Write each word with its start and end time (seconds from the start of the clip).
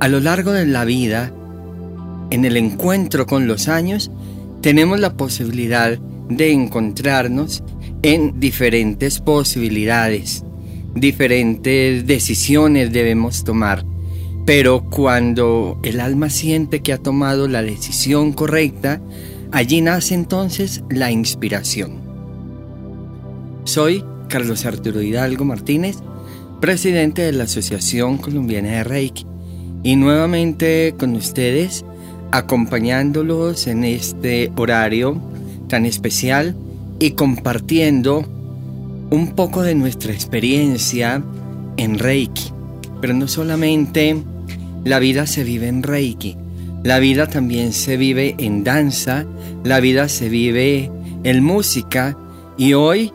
A 0.00 0.08
lo 0.08 0.20
largo 0.20 0.52
de 0.52 0.66
la 0.66 0.84
vida, 0.84 1.32
en 2.30 2.44
el 2.44 2.56
encuentro 2.56 3.26
con 3.26 3.46
los 3.46 3.68
años, 3.68 4.10
tenemos 4.60 5.00
la 5.00 5.14
posibilidad 5.14 5.98
de 6.28 6.52
encontrarnos 6.52 7.62
en 8.02 8.38
diferentes 8.38 9.20
posibilidades, 9.20 10.44
diferentes 10.94 12.06
decisiones 12.06 12.92
debemos 12.92 13.44
tomar 13.44 13.84
pero 14.48 14.80
cuando 14.80 15.78
el 15.82 16.00
alma 16.00 16.30
siente 16.30 16.80
que 16.80 16.94
ha 16.94 16.96
tomado 16.96 17.48
la 17.48 17.62
decisión 17.62 18.32
correcta, 18.32 18.98
allí 19.52 19.82
nace 19.82 20.14
entonces 20.14 20.82
la 20.88 21.10
inspiración. 21.10 22.00
Soy 23.64 24.02
Carlos 24.30 24.64
Arturo 24.64 25.02
Hidalgo 25.02 25.44
Martínez, 25.44 25.96
presidente 26.62 27.20
de 27.20 27.32
la 27.32 27.44
Asociación 27.44 28.16
Colombiana 28.16 28.70
de 28.70 28.84
Reiki, 28.84 29.26
y 29.82 29.96
nuevamente 29.96 30.94
con 30.98 31.14
ustedes, 31.14 31.84
acompañándolos 32.30 33.66
en 33.66 33.84
este 33.84 34.52
horario 34.56 35.20
tan 35.68 35.86
especial 35.86 36.54
y 36.98 37.12
compartiendo 37.12 38.24
un 39.10 39.32
poco 39.34 39.62
de 39.62 39.74
nuestra 39.74 40.12
experiencia 40.12 41.22
en 41.76 41.98
Reiki, 41.98 42.52
pero 43.00 43.14
no 43.14 43.28
solamente 43.28 44.16
la 44.84 44.98
vida 44.98 45.26
se 45.26 45.44
vive 45.44 45.68
en 45.68 45.82
Reiki. 45.82 46.36
La 46.84 47.00
vida 47.00 47.26
también 47.26 47.72
se 47.72 47.96
vive 47.96 48.36
en 48.38 48.64
danza. 48.64 49.26
La 49.64 49.80
vida 49.80 50.08
se 50.08 50.28
vive 50.28 50.90
en 51.24 51.44
música. 51.44 52.16
Y 52.56 52.74
hoy 52.74 53.12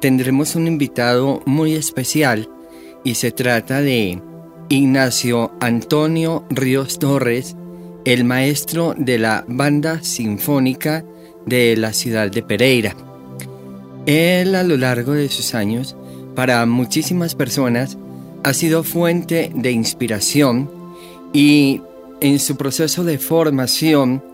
tendremos 0.00 0.54
un 0.54 0.66
invitado 0.66 1.42
muy 1.44 1.74
especial. 1.74 2.48
Y 3.04 3.14
se 3.14 3.32
trata 3.32 3.80
de 3.80 4.22
Ignacio 4.72 5.52
Antonio 5.60 6.46
Ríos 6.48 6.98
Torres, 6.98 7.56
el 8.06 8.24
maestro 8.24 8.94
de 8.96 9.18
la 9.18 9.44
banda 9.46 10.02
sinfónica 10.02 11.04
de 11.44 11.76
la 11.76 11.92
ciudad 11.92 12.30
de 12.30 12.42
Pereira. 12.42 12.96
Él 14.06 14.54
a 14.54 14.62
lo 14.62 14.78
largo 14.78 15.12
de 15.12 15.28
sus 15.28 15.54
años, 15.54 15.94
para 16.34 16.64
muchísimas 16.64 17.34
personas, 17.34 17.98
ha 18.44 18.54
sido 18.54 18.82
fuente 18.82 19.52
de 19.54 19.72
inspiración 19.72 20.70
y 21.34 21.82
en 22.22 22.38
su 22.38 22.56
proceso 22.56 23.04
de 23.04 23.18
formación, 23.18 24.24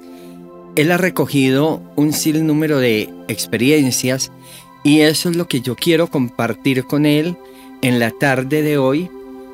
él 0.77 0.93
ha 0.93 0.99
recogido 0.99 1.83
un 1.97 2.13
sinnúmero 2.13 2.79
de 2.79 3.13
experiencias 3.27 4.31
y 4.85 5.01
eso 5.01 5.31
es 5.31 5.37
lo 5.37 5.49
que 5.49 5.63
yo 5.63 5.75
quiero 5.75 6.07
compartir 6.07 6.85
con 6.85 7.07
él 7.07 7.37
en 7.83 7.99
la 7.99 8.13
tarde 8.13 8.63
de 8.63 8.79
hoy 8.79 9.11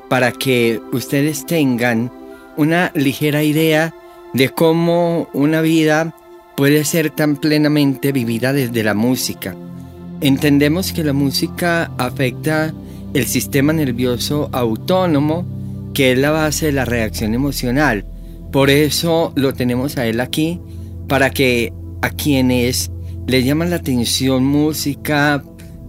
para 0.09 0.33
que 0.33 0.81
ustedes 0.93 1.47
tengan 1.47 2.11
una 2.57 2.93
ligera 2.95 3.43
idea 3.43 3.95
de 4.33 4.49
cómo 4.51 5.29
una 5.33 5.61
vida 5.61 6.15
puede 6.57 6.85
ser 6.85 7.11
tan 7.11 7.37
plenamente 7.37 8.13
vivida 8.13 8.53
desde 8.53 8.83
la 8.83 8.95
música. 8.95 9.57
Entendemos 10.21 10.93
que 10.93 11.05
la 11.05 11.13
música 11.13 11.91
afecta 11.99 12.73
el 13.13 13.27
sistema 13.27 13.73
nervioso 13.73 14.49
autónomo, 14.53 15.45
que 15.95 16.13
es 16.13 16.19
la 16.19 16.31
base 16.31 16.67
de 16.67 16.73
la 16.73 16.85
reacción 16.85 17.35
emocional. 17.35 18.05
Por 18.53 18.71
eso 18.71 19.33
lo 19.37 19.53
tenemos 19.53 19.97
a 19.97 20.07
él 20.07 20.21
aquí, 20.21 20.61
para 21.09 21.31
que 21.31 21.73
a 22.03 22.11
quienes 22.11 22.91
le 23.27 23.43
llaman 23.43 23.71
la 23.71 23.77
atención 23.77 24.45
música 24.45 25.43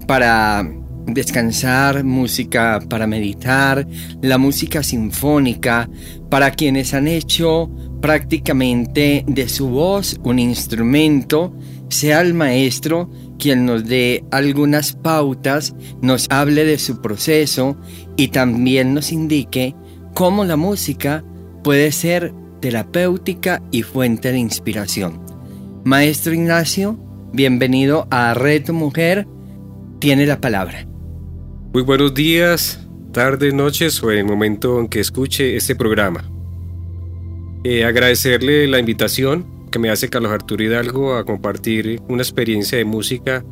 para 0.07 0.67
descansar, 1.05 2.03
música 2.03 2.79
para 2.89 3.07
meditar, 3.07 3.87
la 4.21 4.37
música 4.37 4.83
sinfónica, 4.83 5.89
para 6.29 6.51
quienes 6.51 6.93
han 6.93 7.07
hecho 7.07 7.69
prácticamente 8.01 9.23
de 9.27 9.49
su 9.49 9.69
voz 9.69 10.19
un 10.23 10.39
instrumento, 10.39 11.55
sea 11.89 12.21
el 12.21 12.33
maestro 12.33 13.09
quien 13.37 13.65
nos 13.65 13.85
dé 13.85 14.23
algunas 14.31 14.93
pautas, 14.93 15.75
nos 16.01 16.27
hable 16.29 16.65
de 16.65 16.79
su 16.79 17.01
proceso 17.01 17.77
y 18.15 18.29
también 18.29 18.93
nos 18.93 19.11
indique 19.11 19.75
cómo 20.13 20.45
la 20.45 20.55
música 20.55 21.23
puede 21.63 21.91
ser 21.91 22.33
terapéutica 22.61 23.61
y 23.71 23.83
fuente 23.83 24.31
de 24.31 24.39
inspiración. 24.39 25.21
Maestro 25.83 26.33
Ignacio, 26.33 26.97
bienvenido 27.33 28.07
a 28.09 28.33
Reto 28.33 28.73
Mujer, 28.73 29.27
tiene 29.99 30.25
la 30.25 30.41
palabra. 30.41 30.87
Muy 31.75 31.83
buenos 31.83 32.13
días, 32.13 32.79
tardes, 33.11 33.53
noches 33.53 34.01
o 34.01 34.09
en 34.09 34.19
el 34.19 34.23
momento 34.23 34.79
en 34.79 34.87
que 34.87 35.01
escuche 35.01 35.57
este 35.57 35.75
programa. 35.75 36.23
Eh, 37.65 37.83
agradecerle 37.83 38.65
la 38.65 38.79
invitación 38.79 39.67
que 39.71 39.79
me 39.79 39.89
hace 39.89 40.09
Carlos 40.09 40.31
Arturo 40.31 40.63
Hidalgo 40.63 41.17
a 41.17 41.25
compartir 41.25 41.99
una 42.07 42.23
experiencia 42.23 42.77
de 42.77 42.85
música, 42.85 43.43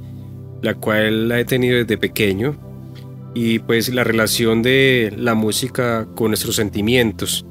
la 0.62 0.74
cual 0.74 1.28
la 1.28 1.38
he 1.38 1.44
tenido 1.44 1.76
desde 1.76 1.98
pequeño 1.98 2.56
y 3.34 3.60
pues 3.60 3.94
la 3.94 4.06
relación 4.06 4.62
de 4.62 5.14
la 5.18 5.34
música 5.34 6.08
con 6.16 6.30
nuestros 6.30 6.56
sentimientos. 6.56 7.46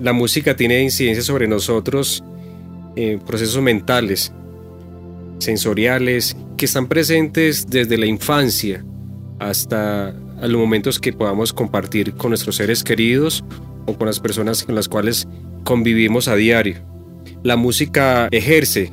La 0.00 0.12
música 0.12 0.56
tiene 0.56 0.82
incidencia 0.82 1.22
sobre 1.22 1.46
nosotros 1.46 2.24
en 2.96 3.20
procesos 3.20 3.62
mentales, 3.62 4.32
sensoriales, 5.38 6.36
que 6.56 6.64
están 6.64 6.88
presentes 6.88 7.68
desde 7.68 7.96
la 7.96 8.06
infancia 8.06 8.84
hasta 9.48 10.14
los 10.40 10.60
momentos 10.60 10.98
que 10.98 11.12
podamos 11.12 11.52
compartir 11.52 12.14
con 12.14 12.30
nuestros 12.30 12.56
seres 12.56 12.82
queridos 12.82 13.44
o 13.86 13.94
con 13.96 14.06
las 14.06 14.20
personas 14.20 14.64
con 14.64 14.74
las 14.74 14.88
cuales 14.88 15.28
convivimos 15.64 16.28
a 16.28 16.36
diario. 16.36 16.76
La 17.42 17.56
música 17.56 18.28
ejerce 18.30 18.92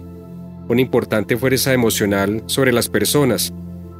una 0.68 0.82
importante 0.82 1.38
fuerza 1.38 1.74
emocional 1.74 2.44
sobre 2.46 2.72
las 2.72 2.90
personas, 2.90 3.54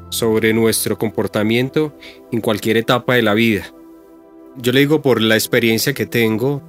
sobre 0.10 0.54
nuestro 0.54 0.98
comportamiento 0.98 1.96
en 2.32 2.42
cualquier 2.42 2.78
etapa 2.78 3.16
de 3.16 3.24
la 3.24 3.34
vida. 3.34 3.66
Yo 4.58 4.72
le 4.72 4.82
digo 4.82 5.02
por 5.02 5.22
la 5.22 5.36
experiencia 5.36 5.94
que 5.94 6.06
tengo 6.06 6.62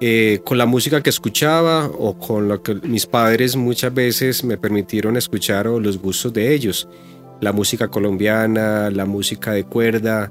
eh, 0.00 0.40
con 0.44 0.58
la 0.58 0.66
música 0.66 1.02
que 1.02 1.08
escuchaba 1.08 1.86
o 1.86 2.18
con 2.18 2.48
lo 2.48 2.62
que 2.62 2.74
mis 2.74 3.06
padres 3.06 3.56
muchas 3.56 3.94
veces 3.94 4.44
me 4.44 4.58
permitieron 4.58 5.16
escuchar 5.16 5.66
o 5.68 5.80
los 5.80 5.98
gustos 5.98 6.32
de 6.34 6.54
ellos. 6.54 6.86
La 7.40 7.52
música 7.52 7.88
colombiana, 7.88 8.90
la 8.90 9.04
música 9.04 9.52
de 9.52 9.64
cuerda. 9.64 10.30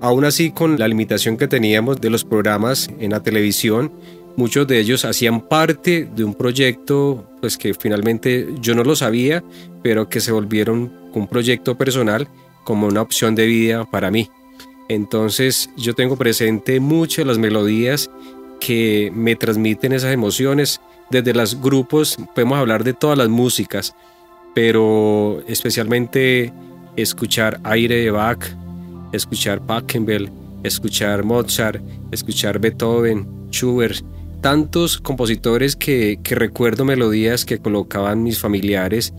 Aún 0.00 0.24
así, 0.24 0.50
con 0.50 0.78
la 0.78 0.88
limitación 0.88 1.36
que 1.36 1.48
teníamos 1.48 2.00
de 2.00 2.10
los 2.10 2.24
programas 2.24 2.90
en 2.98 3.10
la 3.10 3.22
televisión, 3.22 3.92
muchos 4.36 4.66
de 4.66 4.80
ellos 4.80 5.04
hacían 5.04 5.42
parte 5.42 6.08
de 6.14 6.24
un 6.24 6.34
proyecto 6.34 7.26
pues 7.40 7.58
que 7.58 7.74
finalmente 7.74 8.48
yo 8.60 8.74
no 8.74 8.84
lo 8.84 8.96
sabía, 8.96 9.42
pero 9.82 10.08
que 10.08 10.20
se 10.20 10.32
volvieron 10.32 10.92
un 11.12 11.26
proyecto 11.26 11.76
personal 11.76 12.28
como 12.64 12.86
una 12.86 13.02
opción 13.02 13.34
de 13.34 13.46
vida 13.46 13.84
para 13.90 14.10
mí. 14.10 14.30
Entonces 14.88 15.70
yo 15.76 15.94
tengo 15.94 16.16
presente 16.16 16.80
muchas 16.80 17.26
las 17.26 17.38
melodías 17.38 18.10
que 18.60 19.10
me 19.14 19.36
transmiten 19.36 19.92
esas 19.92 20.12
emociones. 20.12 20.80
Desde 21.10 21.34
los 21.34 21.60
grupos 21.60 22.16
podemos 22.34 22.58
hablar 22.58 22.84
de 22.84 22.92
todas 22.92 23.16
las 23.16 23.28
músicas, 23.28 23.94
pero 24.54 25.42
especialmente 25.46 26.52
escuchar 26.96 27.60
aire 27.64 27.96
de 27.96 28.10
Bach, 28.10 28.44
escuchar 29.12 29.64
Pachelbel, 29.64 30.30
escuchar 30.62 31.24
Mozart, 31.24 31.82
escuchar 32.10 32.58
Beethoven, 32.58 33.26
Schubert, 33.50 34.04
tantos 34.40 34.98
compositores 34.98 35.76
que, 35.76 36.18
que 36.22 36.34
recuerdo 36.34 36.84
melodías 36.84 37.44
que 37.44 37.58
colocaban 37.58 38.22
mis 38.22 38.38
familiares 38.38 39.12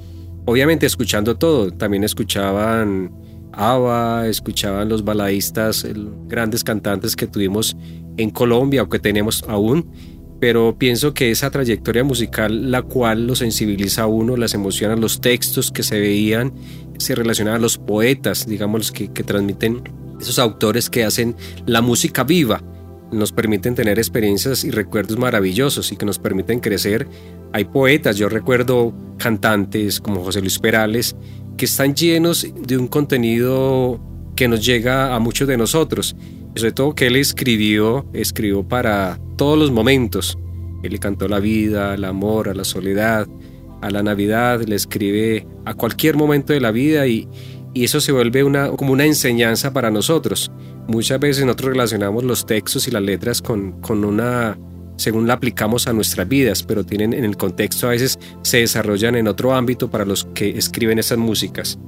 obviamente 0.45 0.85
escuchando 0.85 1.37
todo, 1.37 1.71
también 1.71 2.03
escuchaban 2.03 3.11
ABBA, 3.53 4.27
escuchaban 4.27 4.89
los 4.89 5.03
baladistas, 5.03 5.85
grandes 6.27 6.63
cantantes 6.63 7.15
que 7.15 7.27
tuvimos 7.27 7.75
en 8.17 8.29
Colombia 8.29 8.83
o 8.83 8.89
que 8.89 8.99
tenemos 8.99 9.43
aún, 9.47 9.89
pero 10.41 10.75
pienso 10.75 11.13
que 11.13 11.29
esa 11.29 11.51
trayectoria 11.51 12.03
musical, 12.03 12.71
la 12.71 12.81
cual 12.81 13.27
lo 13.27 13.35
sensibiliza 13.35 14.01
a 14.01 14.07
uno, 14.07 14.35
las 14.35 14.55
emociona, 14.55 14.95
los 14.95 15.21
textos 15.21 15.71
que 15.71 15.83
se 15.83 15.99
veían, 15.99 16.51
se 16.97 17.13
relacionaban 17.13 17.59
a 17.59 17.61
los 17.61 17.77
poetas, 17.77 18.47
digamos, 18.47 18.91
que, 18.91 19.13
que 19.13 19.23
transmiten 19.23 19.83
esos 20.19 20.39
autores 20.39 20.89
que 20.89 21.03
hacen 21.03 21.35
la 21.67 21.81
música 21.81 22.23
viva. 22.23 22.63
nos 23.11 23.31
permiten 23.33 23.75
tener 23.75 23.99
experiencias 23.99 24.63
y 24.63 24.71
recuerdos 24.71 25.19
maravillosos 25.19 25.91
y 25.91 25.97
que 25.97 26.05
nos 26.05 26.17
permiten 26.17 26.59
crecer. 26.59 27.07
Hay 27.51 27.65
poetas, 27.65 28.15
yo 28.15 28.27
recuerdo 28.27 28.93
cantantes 29.17 29.99
como 29.99 30.23
José 30.23 30.39
Luis 30.39 30.57
Perales, 30.57 31.15
que 31.55 31.65
están 31.65 31.93
llenos 31.93 32.47
de 32.55 32.77
un 32.77 32.88
contenido 32.88 33.99
que 34.35 34.47
nos 34.47 34.65
llega 34.65 35.13
a 35.13 35.19
muchos 35.19 35.47
de 35.47 35.57
nosotros. 35.57 36.15
Sobre 36.56 36.71
todo 36.71 36.95
que 36.95 37.07
él 37.07 37.15
escribió, 37.15 38.06
escribió 38.13 38.63
para 38.68 39.19
todos 39.38 39.57
los 39.57 39.71
momentos. 39.71 40.38
Él 40.83 40.92
le 40.92 41.00
cantó 41.00 41.27
la 41.27 41.39
vida, 41.39 41.94
al 41.94 42.03
amor, 42.03 42.50
a 42.50 42.53
la 42.53 42.63
soledad, 42.63 43.27
a 43.81 43.89
la 43.89 44.03
Navidad, 44.03 44.62
le 44.62 44.75
escribe 44.75 45.48
a 45.65 45.74
cualquier 45.74 46.15
momento 46.15 46.53
de 46.53 46.59
la 46.59 46.71
vida 46.71 47.07
y, 47.07 47.27
y 47.74 47.83
eso 47.83 48.01
se 48.01 48.12
vuelve 48.12 48.44
una, 48.44 48.69
como 48.71 48.94
una 48.94 49.06
enseñanza 49.06 49.74
para 49.74 49.92
nosotros. 49.92 50.51
Muchas 50.88 51.19
veces 51.19 51.45
nosotros 51.45 51.71
relacionamos 51.71 52.24
los 52.24 52.45
textos 52.45 52.88
y 52.88 52.92
las 52.92 53.01
letras 53.01 53.42
con, 53.42 53.80
con 53.81 54.03
una 54.03 54.57
según 54.98 55.25
la 55.25 55.33
aplicamos 55.33 55.88
a 55.88 55.94
nuestras 55.94 56.27
vidas, 56.27 56.62
pero 56.62 56.86
tienen 56.86 57.13
en 57.13 57.25
el 57.25 57.36
contexto 57.36 57.88
a 57.88 57.92
veces 57.92 58.19
se 58.44 58.57
desarrollan 58.57 59.15
en 59.15 59.27
otro 59.27 59.53
ámbito 59.56 59.89
para 59.89 60.06
los 60.06 60.25
que 60.36 60.50
escriben 60.50 61.00
esas 61.00 61.18
músicas. 61.18 61.80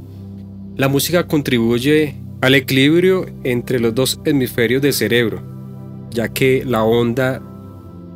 La 0.75 0.87
música 0.87 1.27
contribuye 1.27 2.15
al 2.43 2.55
equilibrio 2.55 3.25
entre 3.45 3.79
los 3.79 3.95
dos 3.95 4.19
hemisferios 4.25 4.81
del 4.81 4.91
cerebro, 4.91 5.41
ya 6.11 6.27
que 6.27 6.65
la 6.65 6.83
onda 6.83 7.41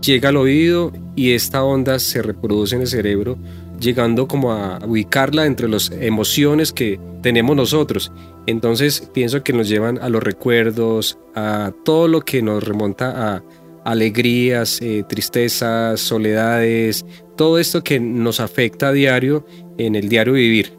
llega 0.02 0.28
al 0.28 0.36
oído 0.36 0.92
y 1.16 1.32
esta 1.32 1.64
onda 1.64 1.98
se 1.98 2.22
reproduce 2.22 2.76
en 2.76 2.82
el 2.82 2.88
cerebro 2.88 3.38
llegando 3.80 4.28
como 4.28 4.52
a 4.52 4.80
ubicarla 4.86 5.46
entre 5.46 5.70
las 5.70 5.92
emociones 5.92 6.74
que 6.74 7.00
tenemos 7.24 7.56
nosotros. 7.56 8.12
Entonces 8.48 9.10
pienso 9.14 9.44
que 9.44 9.54
nos 9.54 9.70
llevan 9.70 9.98
a 10.00 10.10
los 10.10 10.22
recuerdos, 10.22 11.18
a 11.34 11.72
todo 11.86 12.10
lo 12.10 12.20
que 12.20 12.42
nos 12.42 12.62
remonta 12.66 13.36
a 13.36 13.44
alegrías, 13.86 14.82
eh, 14.82 15.06
tristezas, 15.08 16.02
soledades, 16.02 17.06
todo 17.38 17.60
esto 17.60 17.82
que 17.82 18.02
nos 18.02 18.42
afecta 18.42 18.90
a 18.90 18.92
diario 18.92 19.46
en 19.78 19.96
el 19.96 20.10
diario 20.10 20.34
vivir. 20.34 20.77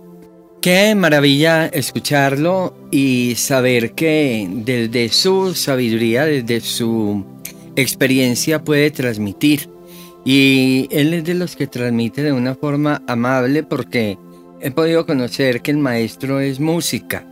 Qué 0.71 0.95
maravilla 0.95 1.65
escucharlo 1.65 2.75
y 2.91 3.37
saber 3.37 3.93
que 3.93 4.47
desde 4.51 5.09
su 5.09 5.55
sabiduría, 5.55 6.27
desde 6.27 6.61
su 6.61 7.25
experiencia 7.75 8.63
puede 8.63 8.91
transmitir 8.91 9.71
y 10.27 10.87
él 10.91 11.15
es 11.15 11.25
de 11.25 11.33
los 11.33 11.57
que 11.57 11.69
transmite 11.69 12.23
de 12.23 12.33
una 12.33 12.55
forma 12.55 13.01
amable 13.07 13.63
porque 13.63 14.19
he 14.61 14.71
podido 14.71 15.07
conocer 15.07 15.63
que 15.63 15.71
el 15.71 15.79
maestro 15.79 16.39
es 16.39 16.61
música. 16.61 17.25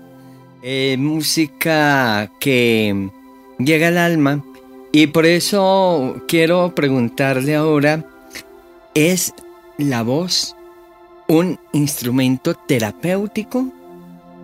música 0.97 2.33
que 2.41 3.11
llega 3.59 3.89
al 3.89 3.99
alma. 3.99 4.43
Y 4.93 5.09
por 5.09 5.27
eso 5.27 6.25
quiero 6.27 6.75
preguntarle 6.75 7.55
ahora, 7.55 8.03
¿es 8.95 9.35
la 9.77 10.03
voz 10.03 10.56
un 11.29 11.59
instrumento 11.73 12.55
terapéutico? 12.55 13.73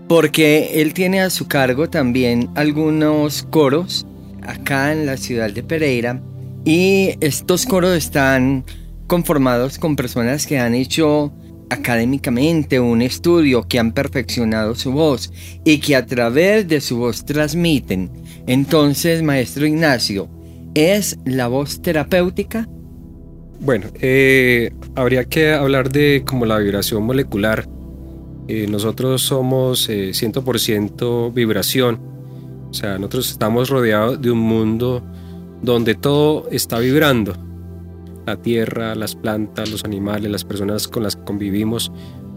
Porque 0.08 0.80
él 0.80 0.94
tiene 0.94 1.20
a 1.20 1.30
su 1.30 1.48
cargo 1.48 1.88
también 1.88 2.50
algunos 2.54 3.42
coros 3.44 4.06
acá 4.42 4.92
en 4.92 5.06
la 5.06 5.16
ciudad 5.16 5.50
de 5.50 5.62
Pereira 5.62 6.20
y 6.64 7.14
estos 7.20 7.66
coros 7.66 7.96
están 7.96 8.64
conformados 9.06 9.78
con 9.78 9.96
personas 9.96 10.46
que 10.46 10.58
han 10.58 10.74
hecho 10.74 11.32
académicamente 11.70 12.78
un 12.80 13.02
estudio, 13.02 13.66
que 13.66 13.78
han 13.78 13.92
perfeccionado 13.92 14.74
su 14.74 14.92
voz 14.92 15.32
y 15.64 15.78
que 15.78 15.96
a 15.96 16.06
través 16.06 16.68
de 16.68 16.80
su 16.80 16.98
voz 16.98 17.24
transmiten. 17.24 18.10
Entonces, 18.46 19.22
maestro 19.22 19.66
Ignacio, 19.66 20.28
¿es 20.74 21.18
la 21.24 21.48
voz 21.48 21.80
terapéutica? 21.80 22.68
Bueno, 23.62 23.86
eh, 24.00 24.72
habría 24.96 25.24
que 25.24 25.52
hablar 25.52 25.92
de 25.92 26.24
como 26.26 26.46
la 26.46 26.58
vibración 26.58 27.04
molecular. 27.04 27.68
Eh, 28.48 28.66
nosotros 28.68 29.22
somos 29.22 29.88
100% 29.88 31.28
eh, 31.28 31.32
vibración. 31.32 32.00
O 32.70 32.74
sea, 32.74 32.96
nosotros 32.98 33.30
estamos 33.30 33.70
rodeados 33.70 34.20
de 34.20 34.32
un 34.32 34.40
mundo 34.40 35.00
donde 35.62 35.94
todo 35.94 36.48
está 36.50 36.80
vibrando. 36.80 37.34
La 38.26 38.36
tierra, 38.36 38.96
las 38.96 39.14
plantas, 39.14 39.70
los 39.70 39.84
animales, 39.84 40.28
las 40.28 40.44
personas 40.44 40.88
con 40.88 41.04
las 41.04 41.14
que 41.14 41.22
convivimos, 41.22 41.92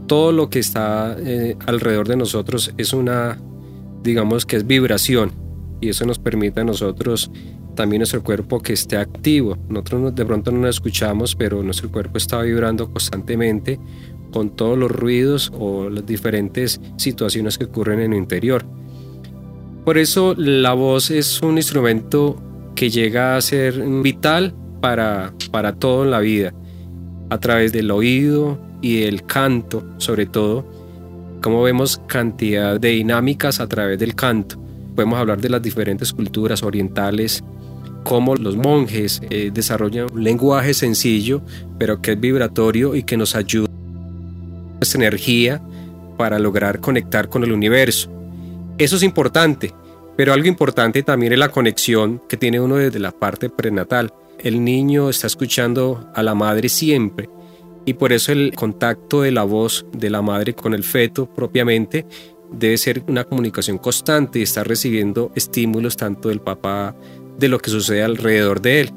todo 0.05 0.31
lo 0.31 0.51
que 0.51 0.59
está 0.59 1.15
eh, 1.17 1.57
alrededor 1.65 2.07
de 2.07 2.17
nosotros 2.17 2.71
es 2.77 2.93
una, 2.93 3.39
digamos 4.03 4.45
que 4.45 4.57
es 4.57 4.67
vibración 4.67 5.31
y 5.81 5.89
eso 5.89 6.05
nos 6.05 6.19
permite 6.19 6.61
a 6.61 6.63
nosotros 6.63 7.31
también 7.75 7.99
nuestro 7.99 8.23
cuerpo 8.23 8.61
que 8.61 8.73
esté 8.73 8.97
activo. 8.97 9.57
Nosotros 9.69 10.15
de 10.15 10.25
pronto 10.25 10.51
no 10.51 10.59
nos 10.59 10.77
escuchamos, 10.77 11.35
pero 11.35 11.61
nuestro 11.61 11.91
cuerpo 11.91 12.17
está 12.17 12.41
vibrando 12.41 12.89
constantemente 12.91 13.79
con 14.31 14.49
todos 14.49 14.77
los 14.77 14.91
ruidos 14.91 15.51
o 15.57 15.89
las 15.89 16.05
diferentes 16.05 16.81
situaciones 16.97 17.57
que 17.57 17.65
ocurren 17.65 17.99
en 17.99 18.13
el 18.13 18.19
interior. 18.19 18.65
Por 19.85 19.97
eso 19.97 20.33
la 20.35 20.73
voz 20.73 21.11
es 21.11 21.41
un 21.41 21.57
instrumento 21.57 22.41
que 22.75 22.89
llega 22.89 23.37
a 23.37 23.41
ser 23.41 23.79
vital 24.01 24.53
para, 24.81 25.33
para 25.51 25.73
todo 25.73 26.03
en 26.03 26.11
la 26.11 26.19
vida, 26.19 26.53
a 27.29 27.39
través 27.39 27.71
del 27.71 27.91
oído 27.91 28.59
y 28.81 29.01
del 29.01 29.25
canto, 29.25 29.83
sobre 29.97 30.25
todo, 30.25 30.65
como 31.41 31.61
vemos 31.63 32.01
cantidad 32.07 32.79
de 32.79 32.89
dinámicas 32.89 33.59
a 33.59 33.67
través 33.67 33.99
del 33.99 34.15
canto. 34.15 34.59
Podemos 34.95 35.19
hablar 35.19 35.39
de 35.39 35.49
las 35.49 35.61
diferentes 35.61 36.11
culturas 36.11 36.63
orientales, 36.63 37.43
cómo 38.05 38.35
los 38.35 38.55
monjes 38.55 39.19
eh, 39.29 39.49
desarrollan 39.51 40.07
un 40.13 40.23
lenguaje 40.23 40.73
sencillo, 40.75 41.41
pero 41.79 42.01
que 42.01 42.11
es 42.11 42.19
vibratorio 42.19 42.95
y 42.95 43.03
que 43.03 43.17
nos 43.17 43.35
ayuda 43.35 43.67
nuestra 44.75 44.99
energía 44.99 45.61
para 46.15 46.37
lograr 46.37 46.79
conectar 46.79 47.27
con 47.27 47.43
el 47.43 47.51
universo. 47.51 48.09
Eso 48.77 48.95
es 48.95 49.03
importante, 49.03 49.73
pero 50.15 50.33
algo 50.33 50.47
importante 50.47 51.01
también 51.01 51.33
es 51.33 51.39
la 51.39 51.49
conexión 51.49 52.21
que 52.29 52.37
tiene 52.37 52.59
uno 52.59 52.75
desde 52.75 52.99
la 52.99 53.11
parte 53.11 53.49
prenatal. 53.49 54.13
El 54.37 54.63
niño 54.63 55.09
está 55.09 55.25
escuchando 55.25 56.07
a 56.13 56.21
la 56.21 56.35
madre 56.35 56.69
siempre 56.69 57.27
y 57.85 57.95
por 57.95 58.13
eso 58.13 58.31
el 58.31 58.53
contacto 58.53 59.23
de 59.23 59.31
la 59.31 59.43
voz 59.43 59.85
de 59.91 60.11
la 60.11 60.21
madre 60.21 60.53
con 60.53 60.75
el 60.75 60.83
feto 60.83 61.25
propiamente 61.25 62.05
debe 62.51 62.77
ser 62.77 63.03
una 63.07 63.23
comunicación 63.23 63.79
constante 63.79 64.39
y 64.39 64.43
estar 64.43 64.67
recibiendo 64.67 65.31
estímulos 65.33 65.97
tanto 65.97 66.29
del 66.29 66.39
papá 66.39 66.95
de 67.37 67.47
lo 67.47 67.59
que 67.59 67.69
sucede 67.69 68.03
alrededor 68.03 68.61
de 68.61 68.81
él. 68.81 68.91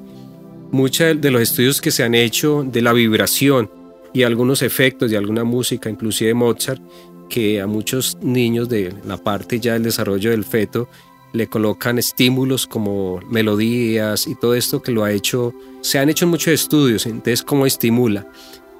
Muchos 0.70 1.20
de 1.20 1.30
los 1.30 1.42
estudios 1.42 1.80
que 1.80 1.90
se 1.90 2.04
han 2.04 2.14
hecho 2.14 2.62
de 2.62 2.82
la 2.82 2.92
vibración 2.92 3.70
y 4.12 4.22
algunos 4.22 4.62
efectos 4.62 5.10
de 5.10 5.16
alguna 5.16 5.44
música, 5.44 5.88
inclusive 5.88 6.34
Mozart, 6.34 6.82
que 7.28 7.60
a 7.60 7.66
muchos 7.66 8.18
niños 8.22 8.68
de 8.68 8.94
la 9.06 9.16
parte 9.16 9.60
ya 9.60 9.74
del 9.74 9.82
desarrollo 9.82 10.30
del 10.30 10.44
feto 10.44 10.88
le 11.32 11.46
colocan 11.46 11.98
estímulos 11.98 12.66
como 12.66 13.20
melodías 13.30 14.26
y 14.26 14.34
todo 14.34 14.54
esto 14.54 14.82
que 14.82 14.92
lo 14.92 15.04
ha 15.04 15.12
hecho, 15.12 15.52
se 15.82 15.98
han 15.98 16.08
hecho 16.08 16.26
muchos 16.26 16.54
estudios, 16.54 17.06
entonces 17.06 17.42
cómo 17.42 17.66
estimula. 17.66 18.26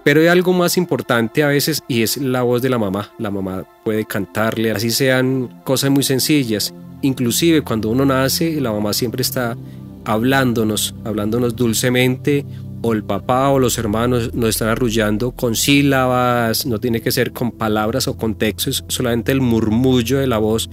Pero 0.04 0.20
hay 0.20 0.28
algo 0.28 0.52
más 0.54 0.78
importante 0.78 1.42
a 1.42 1.48
veces 1.48 1.82
y 1.86 2.02
es 2.02 2.16
la 2.16 2.42
voz 2.42 2.62
de 2.62 2.70
la 2.70 2.78
mamá. 2.78 3.12
La 3.18 3.30
mamá 3.30 3.64
puede 3.84 4.06
cantarle, 4.06 4.70
así 4.70 4.90
sean 4.90 5.60
cosas 5.64 5.90
muy 5.90 6.02
sencillas. 6.02 6.72
Inclusive 7.02 7.62
cuando 7.62 7.90
uno 7.90 8.04
nace, 8.04 8.60
la 8.60 8.72
mamá 8.72 8.92
siempre 8.92 9.22
está 9.22 9.56
hablándonos, 10.04 10.94
hablándonos 11.04 11.54
dulcemente, 11.54 12.44
o 12.82 12.92
el 12.92 13.02
papá 13.02 13.48
o 13.50 13.58
los 13.58 13.76
hermanos 13.78 14.34
nos 14.34 14.50
están 14.50 14.68
arrullando 14.68 15.32
con 15.32 15.56
sílabas, 15.56 16.66
no 16.66 16.78
tiene 16.78 17.00
que 17.00 17.10
ser 17.10 17.32
con 17.32 17.50
palabras 17.50 18.06
o 18.08 18.16
con 18.16 18.36
textos, 18.36 18.84
solamente 18.88 19.32
el 19.32 19.40
murmullo 19.40 20.18
de 20.18 20.26
la 20.26 20.38
voz 20.38 20.70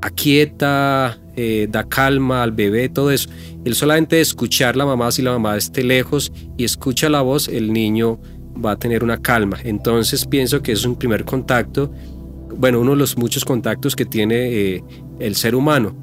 aquieta, 0.00 1.18
eh, 1.36 1.68
da 1.70 1.84
calma 1.84 2.42
al 2.42 2.52
bebé, 2.52 2.88
todo 2.88 3.10
eso. 3.10 3.28
Él 3.64 3.74
solamente 3.74 4.20
escuchar 4.20 4.76
la 4.76 4.86
mamá, 4.86 5.10
si 5.10 5.22
la 5.22 5.32
mamá 5.32 5.56
esté 5.56 5.82
lejos 5.82 6.32
y 6.56 6.64
escucha 6.64 7.08
la 7.08 7.20
voz, 7.20 7.48
el 7.48 7.72
niño 7.72 8.20
va 8.64 8.72
a 8.72 8.78
tener 8.78 9.04
una 9.04 9.20
calma. 9.20 9.58
Entonces 9.64 10.24
pienso 10.26 10.62
que 10.62 10.72
es 10.72 10.84
un 10.84 10.96
primer 10.96 11.24
contacto, 11.24 11.92
bueno, 12.58 12.80
uno 12.80 12.90
de 12.90 12.98
los 12.98 13.16
muchos 13.16 13.44
contactos 13.44 13.96
que 13.96 14.04
tiene 14.04 14.48
eh, 14.48 14.84
el 15.18 15.34
ser 15.34 15.54
humano. 15.54 15.96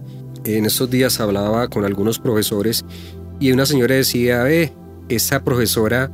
En 0.44 0.66
estos 0.66 0.90
días 0.90 1.20
hablaba 1.20 1.68
con 1.68 1.86
algunos 1.86 2.20
profesores 2.20 2.86
y 3.40 3.52
una 3.52 3.66
señora 3.66 3.96
decía, 3.96 4.44
ve, 4.44 4.74
esa 5.10 5.44
profesora, 5.44 6.12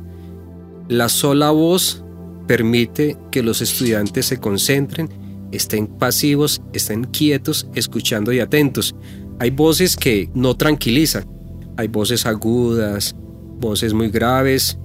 la 0.88 1.08
sola 1.08 1.50
voz 1.50 2.04
permite 2.46 3.16
que 3.30 3.42
los 3.42 3.62
estudiantes 3.62 4.26
se 4.26 4.38
concentren 4.38 5.22
estén 5.52 5.86
pasivos, 5.86 6.60
estén 6.72 7.04
quietos, 7.04 7.68
escuchando 7.74 8.32
y 8.32 8.40
atentos. 8.40 8.94
Hay 9.38 9.50
voces 9.50 9.96
que 9.96 10.30
no 10.34 10.56
tranquilizan, 10.56 11.26
hay 11.76 11.88
voces 11.88 12.26
agudas, 12.26 13.14
voces 13.60 13.92
muy 13.94 14.08
graves, 14.08 14.78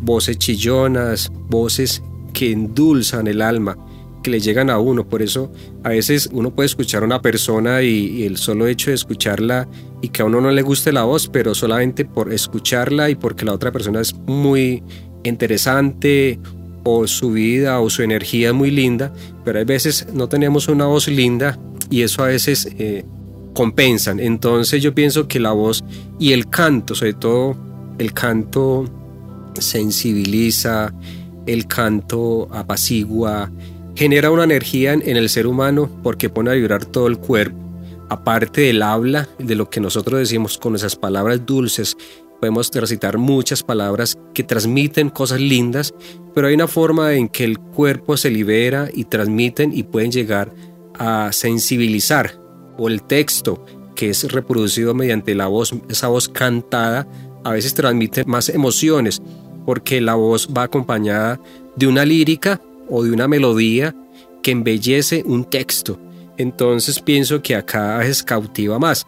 voces 0.00 0.38
chillonas, 0.38 1.30
voces 1.48 2.02
que 2.32 2.50
endulzan 2.50 3.26
el 3.26 3.42
alma. 3.42 3.76
Que 4.22 4.30
le 4.30 4.40
llegan 4.40 4.70
a 4.70 4.78
uno. 4.78 5.08
Por 5.08 5.22
eso 5.22 5.50
a 5.82 5.90
veces 5.90 6.28
uno 6.32 6.54
puede 6.54 6.66
escuchar 6.66 7.02
a 7.02 7.06
una 7.06 7.22
persona 7.22 7.82
y, 7.82 8.24
el 8.24 8.36
solo 8.36 8.66
hecho 8.66 8.90
de 8.90 8.96
escucharla 8.96 9.68
y 10.02 10.08
que 10.08 10.22
a 10.22 10.24
uno 10.24 10.40
no 10.40 10.50
le 10.50 10.62
guste 10.62 10.92
la 10.92 11.04
voz, 11.04 11.28
pero 11.28 11.54
solamente 11.54 12.04
por 12.04 12.32
escucharla 12.32 13.10
y 13.10 13.14
porque 13.14 13.44
la 13.44 13.52
otra 13.52 13.72
persona 13.72 14.00
es 14.00 14.14
muy 14.14 14.82
interesante 15.24 16.38
o 16.84 17.06
su 17.06 17.32
vida 17.32 17.80
o 17.80 17.90
su 17.90 18.02
energía 18.02 18.48
es 18.48 18.54
muy 18.54 18.70
linda, 18.70 19.12
pero 19.44 19.58
hay 19.58 19.64
veces 19.64 20.06
no 20.14 20.28
tenemos 20.28 20.68
una 20.68 20.86
voz 20.86 21.08
linda 21.08 21.58
y 21.90 22.02
eso 22.02 22.22
a 22.22 22.28
veces 22.28 22.68
eh, 22.78 23.04
compensan. 23.54 24.20
Entonces 24.20 24.82
yo 24.82 24.94
pienso 24.94 25.28
que 25.28 25.40
la 25.40 25.52
voz 25.52 25.84
y 26.18 26.32
el 26.32 26.48
canto, 26.48 26.94
sobre 26.94 27.14
todo 27.14 27.56
el 27.98 28.12
canto 28.14 28.86
sensibiliza, 29.58 30.94
el 31.46 31.66
canto 31.66 32.48
apacigua, 32.50 33.50
genera 34.00 34.30
una 34.30 34.44
energía 34.44 34.94
en, 34.94 35.18
el 35.18 35.28
ser 35.28 35.46
humano 35.46 35.90
porque 36.02 36.30
pone 36.30 36.50
a 36.50 36.54
vibrar 36.54 36.86
todo 36.86 37.06
el 37.06 37.18
cuerpo. 37.18 37.58
Aparte 38.08 38.62
del 38.62 38.80
habla, 38.80 39.28
de 39.38 39.54
lo 39.54 39.68
que 39.68 39.78
nosotros 39.78 40.18
decimos 40.18 40.56
con 40.56 40.74
esas 40.74 40.96
palabras 40.96 41.44
dulces, 41.44 41.98
podemos 42.40 42.70
recitar 42.72 43.18
muchas 43.18 43.62
palabras 43.62 44.16
que 44.32 44.42
transmiten 44.42 45.10
cosas 45.10 45.38
lindas, 45.38 45.92
pero 46.34 46.46
hay 46.48 46.54
una 46.54 46.66
forma 46.66 47.12
en 47.12 47.28
que 47.28 47.44
el 47.44 47.58
cuerpo 47.58 48.16
se 48.16 48.30
libera 48.30 48.88
y 48.90 49.04
transmiten 49.04 49.70
y 49.76 49.82
pueden 49.82 50.10
llegar 50.10 50.50
a 50.98 51.30
sensibilizar. 51.30 52.40
O 52.78 52.88
el 52.88 53.02
texto, 53.02 53.66
que 53.94 54.08
es 54.08 54.32
reproducido 54.32 54.94
mediante 54.94 55.34
la 55.34 55.48
voz, 55.48 55.74
esa 55.90 56.08
voz 56.08 56.26
cantada, 56.30 57.06
a 57.44 57.50
veces 57.50 57.74
transmite 57.74 58.24
más 58.24 58.48
emociones, 58.48 59.20
porque 59.66 60.00
la 60.00 60.14
voz 60.14 60.48
va 60.56 60.62
acompañada 60.62 61.38
de 61.76 61.86
una 61.86 62.06
lírica 62.06 62.62
o 62.90 63.02
de 63.02 63.12
una 63.12 63.28
melodía 63.28 63.94
que 64.42 64.50
embellece 64.50 65.22
un 65.26 65.44
texto. 65.44 65.98
Entonces 66.36 67.00
pienso 67.00 67.42
que 67.42 67.54
acá 67.54 68.04
es 68.04 68.22
cautiva 68.22 68.78
más. 68.78 69.06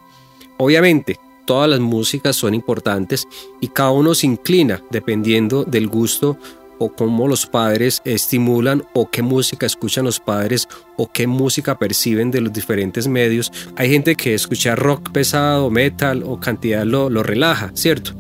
Obviamente, 0.59 1.17
todas 1.47 1.69
las 1.69 1.81
músicas 1.81 2.37
son 2.37 2.55
importantes 2.55 3.27
y 3.61 3.69
cada 3.69 3.91
uno 3.91 4.15
se 4.15 4.27
inclina 4.27 4.83
dependiendo 4.91 5.65
del 5.65 5.89
gusto 5.89 6.39
o 6.79 6.93
cómo 6.93 7.29
los 7.29 7.47
padres 7.47 8.03
estimulan 8.05 8.85
o 8.93 9.09
qué 9.09 9.23
música 9.23 9.67
escuchan 9.67 10.05
los 10.05 10.19
padres 10.19 10.69
o 10.97 11.11
qué 11.11 11.27
música 11.27 11.79
perciben 11.79 12.31
de 12.31 12.41
los 12.41 12.53
diferentes 12.53 13.07
medios. 13.07 13.53
Hay 13.77 13.89
gente 13.89 14.15
que 14.15 14.35
escucha 14.35 14.75
rock 14.75 15.11
pesado, 15.13 15.71
metal 15.71 16.23
o 16.27 16.41
cantidad 16.41 16.85
lo, 16.85 17.09
lo 17.09 17.23
relaja, 17.23 17.71
¿cierto? 17.75 18.13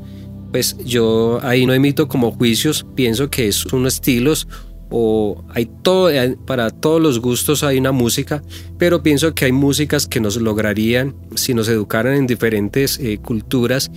Pues 0.53 0.77
yo 0.85 1.41
ahí 1.43 1.67
no 1.67 1.73
emito 1.73 2.09
como 2.09 2.31
juicios, 2.31 2.87
pienso 2.95 3.31
que 3.31 3.51
son 3.53 3.87
estilos 3.87 4.47
o 4.93 5.43
hay 5.49 5.69
todo, 5.83 6.11
para 6.47 6.71
todos 6.71 7.01
los 7.01 7.19
gustos 7.19 7.65
hay 7.65 7.79
una 7.79 7.93
música, 7.93 8.43
pero 8.79 9.03
pienso 9.03 9.35
que 9.35 9.47
hay 9.47 9.53
músicas 9.53 10.07
que 10.07 10.21
nos 10.21 10.37
lograrían 10.37 11.17
si 11.35 11.55
nos 11.55 11.69
educaran 11.69 12.15
en 12.15 12.27
diferentes 12.27 12.99
eh, 12.99 13.19
culturas 13.19 13.91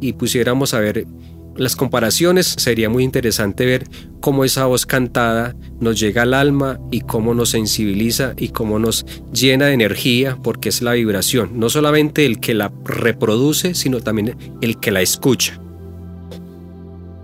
y 0.00 0.12
pusiéramos 0.12 0.74
a 0.74 0.80
ver 0.80 1.06
las 1.56 1.76
comparaciones, 1.76 2.54
sería 2.58 2.88
muy 2.88 3.04
interesante 3.04 3.66
ver 3.66 3.86
cómo 4.20 4.44
esa 4.44 4.66
voz 4.66 4.86
cantada 4.86 5.54
nos 5.80 6.00
llega 6.00 6.22
al 6.22 6.34
alma 6.34 6.80
y 6.90 7.00
cómo 7.00 7.34
nos 7.34 7.50
sensibiliza 7.50 8.34
y 8.38 8.48
cómo 8.48 8.78
nos 8.78 9.04
llena 9.32 9.66
de 9.66 9.74
energía, 9.74 10.38
porque 10.42 10.70
es 10.70 10.80
la 10.80 10.92
vibración, 10.92 11.58
no 11.58 11.68
solamente 11.68 12.24
el 12.24 12.40
que 12.40 12.54
la 12.54 12.72
reproduce, 12.84 13.74
sino 13.74 14.00
también 14.00 14.36
el 14.60 14.78
que 14.78 14.90
la 14.90 15.02
escucha. 15.02 15.58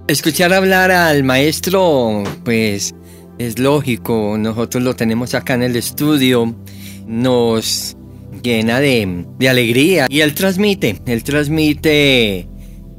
Escuchar 0.08 0.52
hablar 0.52 0.90
al 0.90 1.24
maestro, 1.24 2.22
pues 2.44 2.94
es 3.38 3.58
lógico, 3.58 4.36
nosotros 4.38 4.82
lo 4.82 4.96
tenemos 4.96 5.34
acá 5.34 5.54
en 5.54 5.62
el 5.62 5.76
estudio, 5.76 6.54
nos 7.06 7.96
llena 8.42 8.80
de, 8.80 9.26
alegría 9.48 10.06
y 10.08 10.20
él 10.20 10.34
transmite, 10.34 11.00
él 11.06 11.22
transmite 11.22 12.48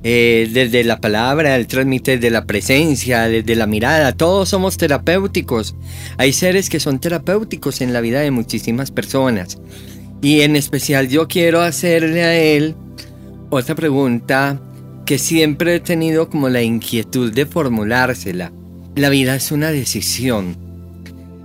eh, 0.04 0.50
desde 0.52 0.84
la 0.84 1.00
palabra, 1.02 1.56
él 1.56 1.68
transmite 1.68 2.18
desde 2.18 2.30
la 2.30 2.46
presencia, 2.46 3.28
desde 3.28 3.56
la 3.56 3.68
mirada, 3.68 4.14
todos 4.14 4.50
somos 4.50 4.78
terapéuticos, 4.78 5.76
hay 6.18 6.32
seres 6.34 6.70
que 6.70 6.80
son 6.80 7.00
terapéuticos 7.00 7.82
en 7.82 7.94
la 7.94 8.02
vida 8.02 8.22
de 8.22 8.32
muchísimas 8.32 8.92
personas 8.92 9.58
y 10.22 10.42
en 10.42 10.56
especial 10.56 11.10
yo 11.10 11.28
quiero 11.28 11.62
hacerle 11.62 12.24
a 12.24 12.36
él 12.36 12.76
otra 13.50 13.76
pregunta 13.76 14.62
que 15.06 15.18
siempre 15.18 15.76
he 15.76 15.80
tenido 15.80 16.30
como 16.30 16.50
la 16.50 16.62
inquietud 16.62 17.34
de 17.34 17.46
formulársela. 17.46 18.52
La 19.00 19.08
vida 19.08 19.34
es 19.34 19.54
una 19.54 19.72
decisión. 19.72 20.58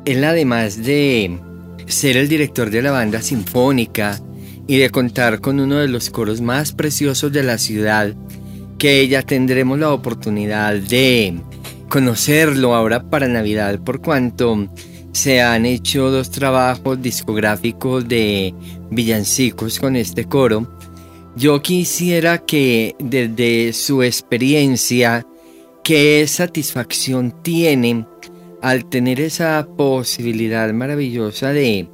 Él 0.07 0.25
además 0.25 0.83
de 0.83 1.39
ser 1.87 2.17
el 2.17 2.29
director 2.29 2.69
de 2.69 2.83
la 2.83 2.91
banda 2.91 3.23
sinfónica 3.23 4.21
y 4.67 4.79
de 4.79 4.91
contar 4.91 5.41
con 5.41 5.61
uno 5.61 5.77
de 5.77 5.87
los 5.87 6.11
coros 6.11 6.41
más 6.41 6.73
preciosos 6.73 7.31
de 7.31 7.45
la 7.45 7.59
ciudad, 7.59 8.13
que 8.77 9.07
ya 9.07 9.23
tendremos 9.23 9.79
la 9.79 9.93
oportunidad 9.93 10.75
de 10.75 11.39
conocerlo 11.89 12.75
ahora 12.75 13.09
para 13.09 13.29
Navidad 13.29 13.79
por 13.79 14.03
cuanto 14.03 14.69
se 15.13 15.41
han 15.41 15.65
hecho 15.65 16.11
dos 16.11 16.33
trabajos 16.33 17.01
discográficos 17.01 18.09
de 18.09 18.53
villancicos 18.91 19.79
con 19.79 19.95
este 19.95 20.25
coro. 20.25 20.77
Yo 21.37 21.63
quisiera 21.63 22.39
que 22.39 22.97
desde 22.99 23.73
su 23.75 24.03
experiencia 24.03 25.25
qué 25.85 26.27
satisfacción 26.27 27.43
tiene 27.43 28.07
al 28.63 28.87
tener 28.87 29.21
esa 29.21 29.69
posibilidad 29.77 30.73
maravillosa 30.73 31.53
de 31.53 31.89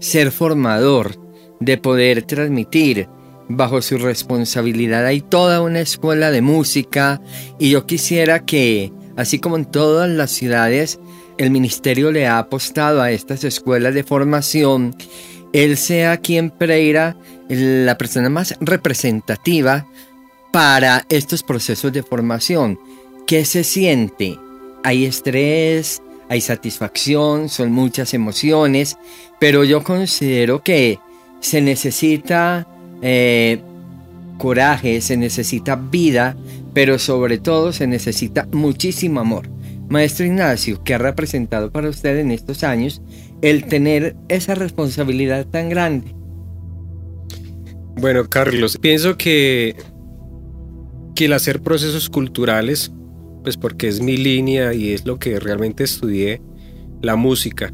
ser 0.00 0.32
formador, 0.32 1.14
de 1.60 1.78
poder 1.78 2.24
transmitir. 2.24 3.08
Bajo 3.48 3.80
su 3.80 3.96
responsabilidad 3.96 5.06
hay 5.06 5.20
toda 5.22 5.62
una 5.62 5.80
escuela 5.80 6.30
de 6.30 6.42
música 6.42 7.22
y 7.58 7.70
yo 7.70 7.86
quisiera 7.86 8.44
que, 8.44 8.92
así 9.16 9.38
como 9.38 9.56
en 9.56 9.64
todas 9.64 10.10
las 10.10 10.32
ciudades, 10.32 10.98
el 11.38 11.50
ministerio 11.50 12.10
le 12.10 12.26
ha 12.26 12.38
apostado 12.38 13.00
a 13.00 13.12
estas 13.12 13.44
escuelas 13.44 13.94
de 13.94 14.02
formación, 14.02 14.94
él 15.52 15.76
sea 15.76 16.18
quien 16.18 16.50
Pereira 16.50 17.16
la 17.48 17.96
persona 17.96 18.28
más 18.28 18.54
representativa 18.60 19.86
para 20.52 21.06
estos 21.08 21.42
procesos 21.42 21.92
de 21.92 22.02
formación. 22.02 22.78
¿Qué 23.28 23.44
se 23.44 23.62
siente? 23.62 24.38
Hay 24.82 25.04
estrés, 25.04 26.00
hay 26.30 26.40
satisfacción, 26.40 27.50
son 27.50 27.72
muchas 27.72 28.14
emociones, 28.14 28.96
pero 29.38 29.64
yo 29.64 29.84
considero 29.84 30.62
que 30.62 30.98
se 31.40 31.60
necesita 31.60 32.66
eh, 33.02 33.60
coraje, 34.38 35.02
se 35.02 35.18
necesita 35.18 35.76
vida, 35.76 36.38
pero 36.72 36.98
sobre 36.98 37.36
todo 37.36 37.74
se 37.74 37.86
necesita 37.86 38.48
muchísimo 38.50 39.20
amor. 39.20 39.46
Maestro 39.90 40.24
Ignacio, 40.24 40.82
¿qué 40.82 40.94
ha 40.94 40.98
representado 40.98 41.70
para 41.70 41.90
usted 41.90 42.16
en 42.16 42.30
estos 42.30 42.64
años 42.64 43.02
el 43.42 43.66
tener 43.66 44.16
esa 44.30 44.54
responsabilidad 44.54 45.46
tan 45.46 45.68
grande? 45.68 46.14
Bueno, 47.94 48.26
Carlos, 48.30 48.78
pienso 48.78 49.18
que, 49.18 49.76
que 51.14 51.26
el 51.26 51.34
hacer 51.34 51.60
procesos 51.60 52.08
culturales 52.08 52.90
pues 53.48 53.56
porque 53.56 53.88
es 53.88 54.02
mi 54.02 54.18
línea 54.18 54.74
y 54.74 54.92
es 54.92 55.06
lo 55.06 55.18
que 55.18 55.40
realmente 55.40 55.82
estudié, 55.82 56.42
la 57.00 57.16
música. 57.16 57.72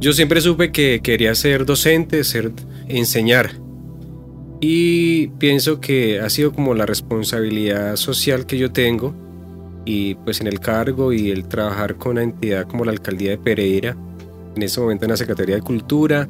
Yo 0.00 0.12
siempre 0.12 0.40
supe 0.40 0.72
que 0.72 0.98
quería 1.00 1.36
ser 1.36 1.64
docente, 1.64 2.24
ser 2.24 2.50
enseñar. 2.88 3.52
Y 4.60 5.28
pienso 5.38 5.80
que 5.80 6.18
ha 6.18 6.28
sido 6.30 6.52
como 6.52 6.74
la 6.74 6.84
responsabilidad 6.84 7.94
social 7.94 8.44
que 8.44 8.58
yo 8.58 8.72
tengo 8.72 9.14
y 9.84 10.16
pues 10.16 10.40
en 10.40 10.48
el 10.48 10.58
cargo 10.58 11.12
y 11.12 11.30
el 11.30 11.46
trabajar 11.46 11.94
con 11.94 12.12
una 12.12 12.24
entidad 12.24 12.66
como 12.66 12.84
la 12.84 12.90
alcaldía 12.90 13.30
de 13.30 13.38
Pereira, 13.38 13.96
en 14.56 14.62
ese 14.64 14.80
momento 14.80 15.04
en 15.04 15.12
la 15.12 15.16
Secretaría 15.16 15.54
de 15.54 15.62
Cultura 15.62 16.28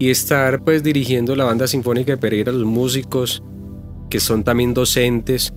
y 0.00 0.10
estar 0.10 0.64
pues 0.64 0.82
dirigiendo 0.82 1.36
la 1.36 1.44
banda 1.44 1.68
sinfónica 1.68 2.10
de 2.10 2.18
Pereira, 2.18 2.50
los 2.50 2.66
músicos 2.66 3.44
que 4.10 4.18
son 4.18 4.42
también 4.42 4.74
docentes 4.74 5.54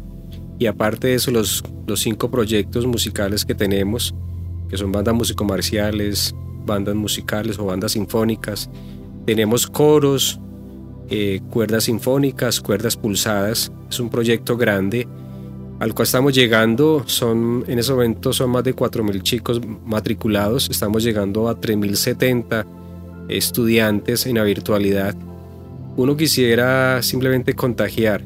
y 0.57 0.67
aparte 0.67 1.07
de 1.07 1.15
eso, 1.15 1.31
los, 1.31 1.63
los 1.87 1.99
cinco 1.99 2.31
proyectos 2.31 2.85
musicales 2.85 3.45
que 3.45 3.55
tenemos, 3.55 4.15
que 4.69 4.77
son 4.77 4.91
bandas 4.91 5.13
musicomarciales, 5.13 6.33
bandas 6.65 6.95
musicales 6.95 7.59
o 7.59 7.65
bandas 7.65 7.93
sinfónicas, 7.93 8.69
tenemos 9.25 9.67
coros, 9.67 10.39
eh, 11.09 11.41
cuerdas 11.49 11.85
sinfónicas, 11.85 12.61
cuerdas 12.61 12.95
pulsadas. 12.95 13.71
Es 13.89 13.99
un 13.99 14.09
proyecto 14.09 14.55
grande 14.57 15.07
al 15.79 15.93
cual 15.93 16.05
estamos 16.05 16.33
llegando. 16.33 17.03
Son, 17.05 17.63
en 17.67 17.79
ese 17.79 17.91
momento 17.91 18.33
son 18.33 18.51
más 18.51 18.63
de 18.63 18.75
4.000 18.75 19.21
chicos 19.21 19.61
matriculados. 19.85 20.69
Estamos 20.69 21.03
llegando 21.03 21.49
a 21.49 21.59
3.070 21.59 22.65
estudiantes 23.29 24.25
en 24.25 24.35
la 24.35 24.43
virtualidad. 24.43 25.15
Uno 25.97 26.15
quisiera 26.17 27.01
simplemente 27.01 27.53
contagiar 27.53 28.25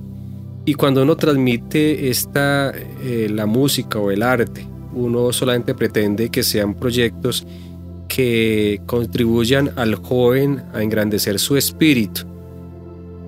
y 0.66 0.74
cuando 0.74 1.04
uno 1.04 1.16
transmite 1.16 2.10
esta, 2.10 2.72
eh, 2.72 3.28
la 3.30 3.46
música 3.46 4.00
o 4.00 4.12
el 4.12 4.24
arte, 4.24 4.68
uno 4.94 5.32
solamente 5.32 5.74
pretende 5.74 6.30
que 6.30 6.44
sean 6.44 6.74
proyectos 6.74 7.46
que 8.08 8.82
contribuyan 8.86 9.72
al 9.78 9.96
joven 9.96 10.64
a 10.74 10.82
engrandecer 10.82 11.40
su 11.40 11.58
espíritu. 11.58 12.24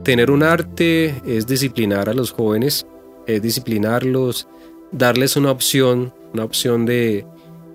Tener 0.03 0.31
un 0.31 0.43
arte 0.43 1.15
es 1.25 1.45
disciplinar 1.45 2.09
a 2.09 2.13
los 2.13 2.31
jóvenes, 2.31 2.85
es 3.27 3.41
disciplinarlos, 3.41 4.47
darles 4.91 5.35
una 5.37 5.51
opción, 5.51 6.13
una 6.33 6.43
opción 6.43 6.85
de 6.85 7.25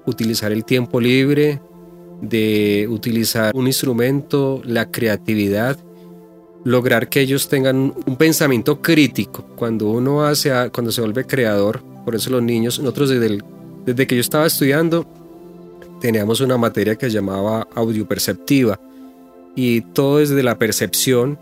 utilizar 0.07 0.53
el 0.53 0.65
tiempo 0.65 1.01
libre, 1.01 1.61
de 2.21 2.87
utilizar 2.91 3.55
un 3.55 3.67
instrumento, 3.67 4.61
la 4.65 4.91
creatividad, 4.91 5.79
lograr 6.67 7.09
que 7.09 7.21
ellos 7.21 7.49
tengan 7.49 7.95
un 8.07 8.17
pensamiento 8.17 8.83
crítico. 8.83 9.45
Cuando 9.55 9.89
uno 9.89 10.25
hace, 10.25 10.51
cuando 10.73 10.91
se 10.91 11.01
vuelve 11.01 11.25
creador, 11.25 11.81
por 12.05 12.17
eso 12.17 12.29
los 12.31 12.43
niños, 12.43 12.81
nosotros 12.81 13.09
desde, 13.09 13.39
desde 13.85 14.07
que 14.09 14.17
yo 14.17 14.21
estaba 14.21 14.47
estudiando, 14.47 15.07
teníamos 16.01 16.41
una 16.41 16.59
materia 16.59 16.97
que 16.97 17.07
se 17.07 17.13
llamaba 17.13 17.69
audioperceptiva 17.73 18.81
y 19.55 19.83
todo 19.93 20.19
desde 20.19 20.43
la 20.43 20.59
percepción, 20.59 21.39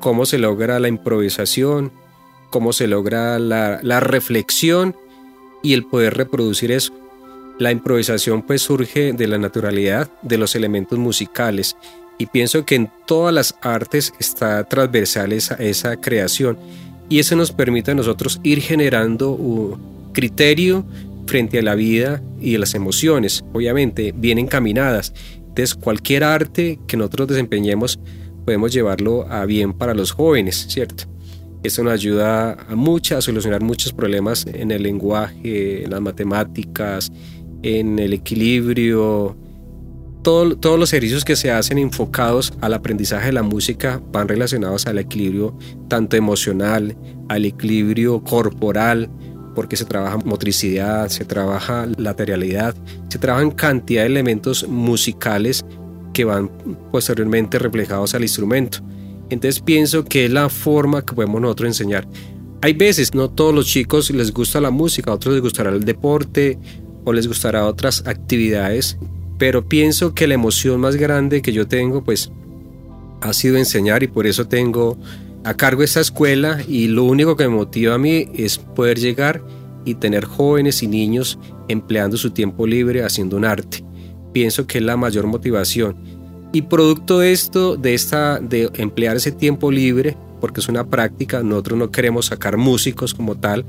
cómo 0.00 0.24
se 0.24 0.38
logra 0.38 0.80
la 0.80 0.88
improvisación, 0.88 1.92
cómo 2.48 2.72
se 2.72 2.86
logra 2.86 3.38
la, 3.38 3.78
la 3.82 4.00
reflexión 4.00 4.96
y 5.62 5.74
el 5.74 5.84
poder 5.84 6.14
reproducir 6.14 6.72
eso. 6.72 6.94
La 7.58 7.72
improvisación 7.72 8.40
pues 8.40 8.62
surge 8.62 9.12
de 9.12 9.26
la 9.26 9.36
naturalidad 9.36 10.10
de 10.22 10.38
los 10.38 10.54
elementos 10.54 10.98
musicales 10.98 11.76
y 12.18 12.26
pienso 12.26 12.64
que 12.64 12.74
en 12.74 12.90
todas 13.06 13.34
las 13.34 13.54
artes 13.62 14.12
está 14.18 14.64
transversal 14.64 15.32
esa, 15.32 15.54
esa 15.54 15.96
creación 15.96 16.58
y 17.08 17.18
eso 17.18 17.36
nos 17.36 17.52
permite 17.52 17.90
a 17.90 17.94
nosotros 17.94 18.40
ir 18.42 18.60
generando 18.60 19.30
un 19.32 20.12
criterio 20.12 20.84
frente 21.26 21.58
a 21.58 21.62
la 21.62 21.74
vida 21.74 22.22
y 22.40 22.56
a 22.56 22.58
las 22.58 22.74
emociones, 22.74 23.44
obviamente 23.52 24.12
bien 24.16 24.38
encaminadas. 24.38 25.12
Entonces 25.38 25.74
cualquier 25.74 26.24
arte 26.24 26.78
que 26.86 26.96
nosotros 26.96 27.28
desempeñemos 27.28 27.98
podemos 28.44 28.72
llevarlo 28.72 29.26
a 29.30 29.44
bien 29.44 29.72
para 29.72 29.94
los 29.94 30.12
jóvenes, 30.12 30.66
¿cierto? 30.68 31.04
Esto 31.62 31.84
nos 31.84 31.92
ayuda 31.92 32.54
a 32.68 32.74
mucho 32.74 33.16
a 33.16 33.22
solucionar 33.22 33.62
muchos 33.62 33.92
problemas 33.92 34.46
en 34.46 34.70
el 34.72 34.82
lenguaje, 34.82 35.84
en 35.84 35.90
las 35.90 36.00
matemáticas, 36.00 37.12
en 37.62 37.98
el 37.98 38.14
equilibrio. 38.14 39.36
Todos 40.22 40.78
los 40.78 40.92
ejercicios 40.92 41.24
que 41.24 41.36
se 41.36 41.50
hacen 41.50 41.78
enfocados 41.78 42.52
al 42.60 42.74
aprendizaje 42.74 43.26
de 43.26 43.32
la 43.32 43.42
música 43.42 44.00
van 44.12 44.28
relacionados 44.28 44.86
al 44.86 44.98
equilibrio 44.98 45.56
tanto 45.88 46.16
emocional, 46.16 46.96
al 47.28 47.44
equilibrio 47.44 48.22
corporal, 48.22 49.10
porque 49.54 49.76
se 49.76 49.84
trabaja 49.84 50.18
motricidad, 50.18 51.08
se 51.08 51.24
trabaja 51.24 51.86
lateralidad, 51.98 52.74
se 53.08 53.18
trabajan 53.18 53.50
cantidad 53.50 54.02
de 54.02 54.06
elementos 54.06 54.66
musicales 54.68 55.64
que 56.14 56.24
van 56.24 56.50
posteriormente 56.90 57.58
reflejados 57.58 58.14
al 58.14 58.22
instrumento. 58.22 58.78
Entonces 59.28 59.60
pienso 59.60 60.04
que 60.04 60.26
es 60.26 60.30
la 60.30 60.48
forma 60.48 61.04
que 61.04 61.14
podemos 61.14 61.40
nosotros 61.40 61.68
enseñar. 61.68 62.06
Hay 62.60 62.74
veces, 62.74 63.14
no 63.14 63.28
todos 63.28 63.54
los 63.54 63.66
chicos 63.66 64.10
les 64.10 64.32
gusta 64.32 64.60
la 64.60 64.70
música, 64.70 65.10
a 65.10 65.14
otros 65.14 65.34
les 65.34 65.42
gustará 65.42 65.70
el 65.70 65.84
deporte, 65.84 66.58
o 67.04 67.12
les 67.12 67.26
gustará 67.26 67.66
otras 67.66 68.06
actividades, 68.06 68.98
pero 69.42 69.66
pienso 69.66 70.14
que 70.14 70.28
la 70.28 70.34
emoción 70.34 70.80
más 70.80 70.94
grande 70.94 71.42
que 71.42 71.52
yo 71.52 71.66
tengo 71.66 72.04
pues 72.04 72.30
ha 73.22 73.32
sido 73.32 73.56
enseñar 73.56 74.04
y 74.04 74.06
por 74.06 74.28
eso 74.28 74.46
tengo 74.46 74.96
a 75.42 75.54
cargo 75.54 75.82
esta 75.82 75.98
escuela 75.98 76.60
y 76.68 76.86
lo 76.86 77.02
único 77.02 77.34
que 77.34 77.48
me 77.48 77.56
motiva 77.56 77.96
a 77.96 77.98
mí 77.98 78.28
es 78.34 78.58
poder 78.58 79.00
llegar 79.00 79.42
y 79.84 79.96
tener 79.96 80.26
jóvenes 80.26 80.84
y 80.84 80.86
niños 80.86 81.40
empleando 81.66 82.16
su 82.16 82.30
tiempo 82.30 82.68
libre 82.68 83.02
haciendo 83.02 83.36
un 83.36 83.44
arte. 83.44 83.82
Pienso 84.32 84.68
que 84.68 84.78
es 84.78 84.84
la 84.84 84.96
mayor 84.96 85.26
motivación. 85.26 85.96
Y 86.52 86.62
producto 86.62 87.18
de 87.18 87.32
esto, 87.32 87.76
de 87.76 87.94
esta 87.94 88.38
de 88.38 88.70
emplear 88.74 89.16
ese 89.16 89.32
tiempo 89.32 89.72
libre, 89.72 90.16
porque 90.40 90.60
es 90.60 90.68
una 90.68 90.86
práctica, 90.86 91.42
nosotros 91.42 91.80
no 91.80 91.90
queremos 91.90 92.26
sacar 92.26 92.58
músicos 92.58 93.12
como 93.12 93.34
tal. 93.34 93.64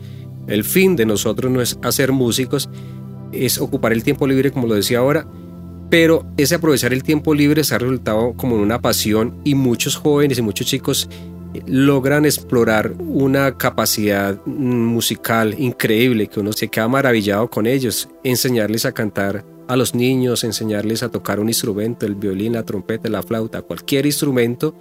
El 0.45 0.65
fin 0.65 0.95
de 0.95 1.07
nosotros 1.07 1.51
no 1.51 1.61
es 1.61 1.79
hacer 1.81 2.11
músicos, 2.11 2.69
es 3.31 3.57
ocupar 3.57 3.91
el 3.91 4.03
tiempo 4.03 4.27
libre, 4.27 4.51
como 4.51 4.67
lo 4.67 4.75
decía 4.75 4.99
ahora, 4.99 5.25
pero 5.93 6.25
ese 6.37 6.55
aprovechar 6.55 6.91
el 6.91 7.03
tiempo 7.03 7.35
libre 7.35 7.63
se 7.63 7.75
ha 7.75 7.77
resultado 7.77 8.33
como 8.35 8.55
una 8.55 8.81
pasión 8.81 9.39
y 9.43 9.53
muchos 9.53 9.95
jóvenes 9.95 10.39
y 10.39 10.41
muchos 10.41 10.65
chicos 10.65 11.07
logran 11.67 12.25
explorar 12.25 12.93
una 12.97 13.59
capacidad 13.59 14.43
musical 14.47 15.53
increíble 15.59 16.25
que 16.25 16.39
uno 16.39 16.51
se 16.51 16.67
queda 16.69 16.87
maravillado 16.87 17.47
con 17.47 17.67
ellos, 17.67 18.09
enseñarles 18.23 18.85
a 18.87 18.91
cantar 18.91 19.45
a 19.67 19.75
los 19.75 19.93
niños, 19.93 20.43
enseñarles 20.43 21.03
a 21.03 21.11
tocar 21.11 21.39
un 21.39 21.49
instrumento, 21.49 22.07
el 22.07 22.15
violín, 22.15 22.53
la 22.53 22.63
trompeta, 22.63 23.07
la 23.07 23.21
flauta, 23.21 23.61
cualquier 23.61 24.07
instrumento, 24.07 24.75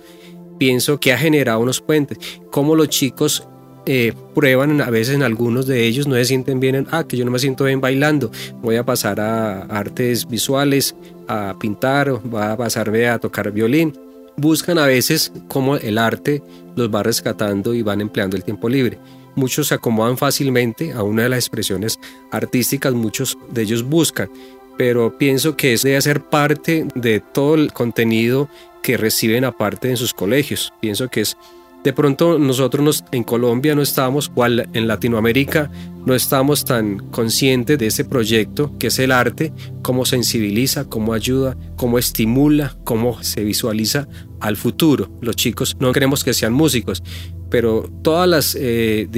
pienso 0.58 0.98
que 0.98 1.12
ha 1.12 1.18
generado 1.18 1.60
unos 1.60 1.82
puentes, 1.82 2.16
como 2.50 2.74
los 2.74 2.88
chicos 2.88 3.46
eh, 3.86 4.12
prueban 4.34 4.80
a 4.80 4.90
veces 4.90 5.16
en 5.16 5.22
algunos 5.22 5.66
de 5.66 5.86
ellos 5.86 6.06
no 6.06 6.14
se 6.14 6.24
sienten 6.24 6.60
bien 6.60 6.74
en, 6.74 6.86
ah, 6.90 7.04
que 7.04 7.16
yo 7.16 7.24
no 7.24 7.30
me 7.30 7.38
siento 7.38 7.64
bien 7.64 7.80
bailando, 7.80 8.30
voy 8.60 8.76
a 8.76 8.84
pasar 8.84 9.20
a 9.20 9.62
artes 9.62 10.28
visuales, 10.28 10.94
a 11.28 11.56
pintar, 11.58 12.10
voy 12.10 12.42
a 12.42 12.56
pasarme 12.56 13.08
a 13.08 13.18
tocar 13.18 13.50
violín. 13.50 13.92
Buscan 14.36 14.78
a 14.78 14.86
veces 14.86 15.32
cómo 15.48 15.76
el 15.76 15.98
arte 15.98 16.42
los 16.74 16.94
va 16.94 17.02
rescatando 17.02 17.74
y 17.74 17.82
van 17.82 18.00
empleando 18.00 18.36
el 18.36 18.44
tiempo 18.44 18.68
libre. 18.68 18.98
Muchos 19.34 19.68
se 19.68 19.74
acomodan 19.74 20.16
fácilmente 20.16 20.92
a 20.92 21.02
una 21.02 21.24
de 21.24 21.28
las 21.30 21.38
expresiones 21.38 21.98
artísticas, 22.30 22.94
muchos 22.94 23.36
de 23.50 23.62
ellos 23.62 23.82
buscan, 23.82 24.30
pero 24.76 25.18
pienso 25.18 25.56
que 25.56 25.74
eso 25.74 25.88
debe 25.88 26.00
ser 26.00 26.22
parte 26.22 26.86
de 26.94 27.20
todo 27.20 27.56
el 27.56 27.72
contenido 27.72 28.48
que 28.82 28.96
reciben 28.96 29.44
aparte 29.44 29.90
en 29.90 29.96
sus 29.96 30.12
colegios. 30.14 30.72
Pienso 30.80 31.08
que 31.08 31.22
es 31.22 31.36
de 31.84 31.92
pronto 31.92 32.38
nosotros 32.38 33.04
en 33.10 33.24
Colombia 33.24 33.74
no 33.74 33.82
estábamos, 33.82 34.28
igual 34.28 34.68
en 34.72 34.86
Latinoamérica, 34.86 35.70
no 36.06 36.14
estamos 36.14 36.64
tan 36.64 36.98
conscientes 37.10 37.78
de 37.78 37.86
ese 37.86 38.04
proyecto 38.04 38.76
que 38.78 38.88
es 38.88 38.98
el 38.98 39.12
arte, 39.12 39.52
cómo 39.82 40.04
sensibiliza, 40.04 40.84
cómo 40.84 41.12
ayuda, 41.12 41.56
cómo 41.76 41.98
estimula, 41.98 42.76
cómo 42.84 43.22
se 43.22 43.42
visualiza 43.44 44.08
al 44.40 44.56
futuro. 44.56 45.10
Los 45.20 45.36
chicos 45.36 45.76
no 45.80 45.92
queremos 45.92 46.24
que 46.24 46.34
sean 46.34 46.52
músicos, 46.52 47.02
pero 47.50 47.90
todas 48.02 48.28
las, 48.28 48.56
eh, 48.58 49.08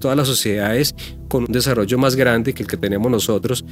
todas 0.00 0.16
las 0.16 0.26
sociedades 0.26 0.94
con 1.28 1.44
un 1.44 1.52
desarrollo 1.52 1.98
más 1.98 2.16
grande 2.16 2.54
que 2.54 2.62
el 2.62 2.68
que 2.68 2.76
tenemos 2.76 3.10
nosotros, 3.10 3.64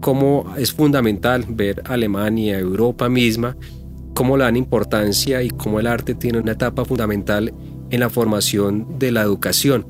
cómo 0.00 0.54
es 0.58 0.72
fundamental 0.72 1.46
ver 1.48 1.82
Alemania, 1.86 2.58
Europa 2.58 3.08
misma, 3.08 3.56
cómo 4.14 4.36
le 4.36 4.44
dan 4.44 4.56
importancia 4.56 5.42
y 5.42 5.50
cómo 5.50 5.80
el 5.80 5.86
arte 5.86 6.14
tiene 6.14 6.38
una 6.38 6.52
etapa 6.52 6.84
fundamental 6.84 7.52
en 7.94 8.00
la 8.00 8.10
formación 8.10 8.98
de 8.98 9.12
la 9.12 9.22
educación. 9.22 9.86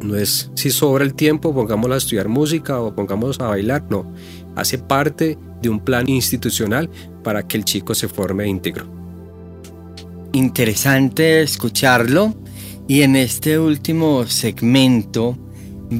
No 0.00 0.16
es 0.16 0.50
si 0.54 0.70
sobra 0.70 1.04
el 1.04 1.14
tiempo, 1.14 1.54
pongámoslo 1.54 1.94
a 1.94 1.98
estudiar 1.98 2.28
música 2.28 2.80
o 2.80 2.94
pongámoslo 2.94 3.44
a 3.44 3.48
bailar, 3.48 3.84
no. 3.90 4.12
Hace 4.54 4.78
parte 4.78 5.38
de 5.60 5.68
un 5.68 5.80
plan 5.80 6.08
institucional 6.08 6.90
para 7.22 7.46
que 7.46 7.56
el 7.56 7.64
chico 7.64 7.94
se 7.94 8.08
forme 8.08 8.46
íntegro. 8.46 8.86
Interesante 10.32 11.42
escucharlo 11.42 12.34
y 12.86 13.02
en 13.02 13.16
este 13.16 13.58
último 13.58 14.26
segmento 14.26 15.38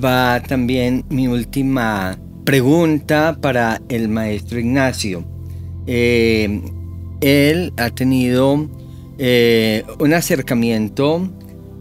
va 0.04 0.42
también 0.42 1.04
mi 1.08 1.28
última 1.28 2.18
pregunta 2.44 3.38
para 3.40 3.80
el 3.88 4.08
maestro 4.08 4.58
Ignacio. 4.58 5.24
Eh, 5.86 6.60
él 7.20 7.72
ha 7.76 7.90
tenido 7.90 8.68
eh, 9.18 9.84
un 9.98 10.12
acercamiento 10.12 11.28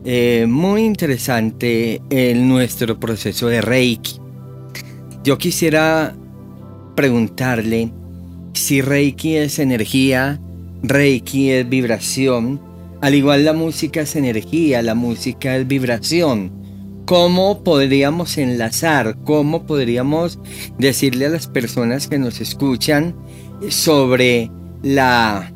eh, 0.06 0.46
muy 0.48 0.84
interesante 0.84 2.02
en 2.10 2.48
nuestro 2.48 3.00
proceso 3.00 3.48
de 3.48 3.62
Reiki. 3.62 4.20
Yo 5.24 5.38
quisiera 5.38 6.16
preguntarle 6.96 7.92
si 8.54 8.82
Reiki 8.82 9.38
es 9.38 9.60
energía, 9.60 10.40
Reiki 10.84 11.52
es 11.52 11.68
vibración, 11.68 12.62
al 13.02 13.16
igual 13.16 13.46
la 13.46 13.54
música 13.54 14.02
es 14.02 14.16
energía, 14.16 14.82
la 14.82 14.96
música 14.96 15.58
es 15.58 15.68
vibración. 15.68 16.52
¿Cómo 17.06 17.64
podríamos 17.64 18.38
enlazar, 18.38 19.18
cómo 19.24 19.66
podríamos 19.66 20.40
decirle 20.78 21.26
a 21.26 21.30
las 21.30 21.48
personas 21.48 22.08
que 22.08 22.18
nos 22.18 22.40
escuchan 22.40 23.16
sobre 23.70 24.50
la 24.84 25.52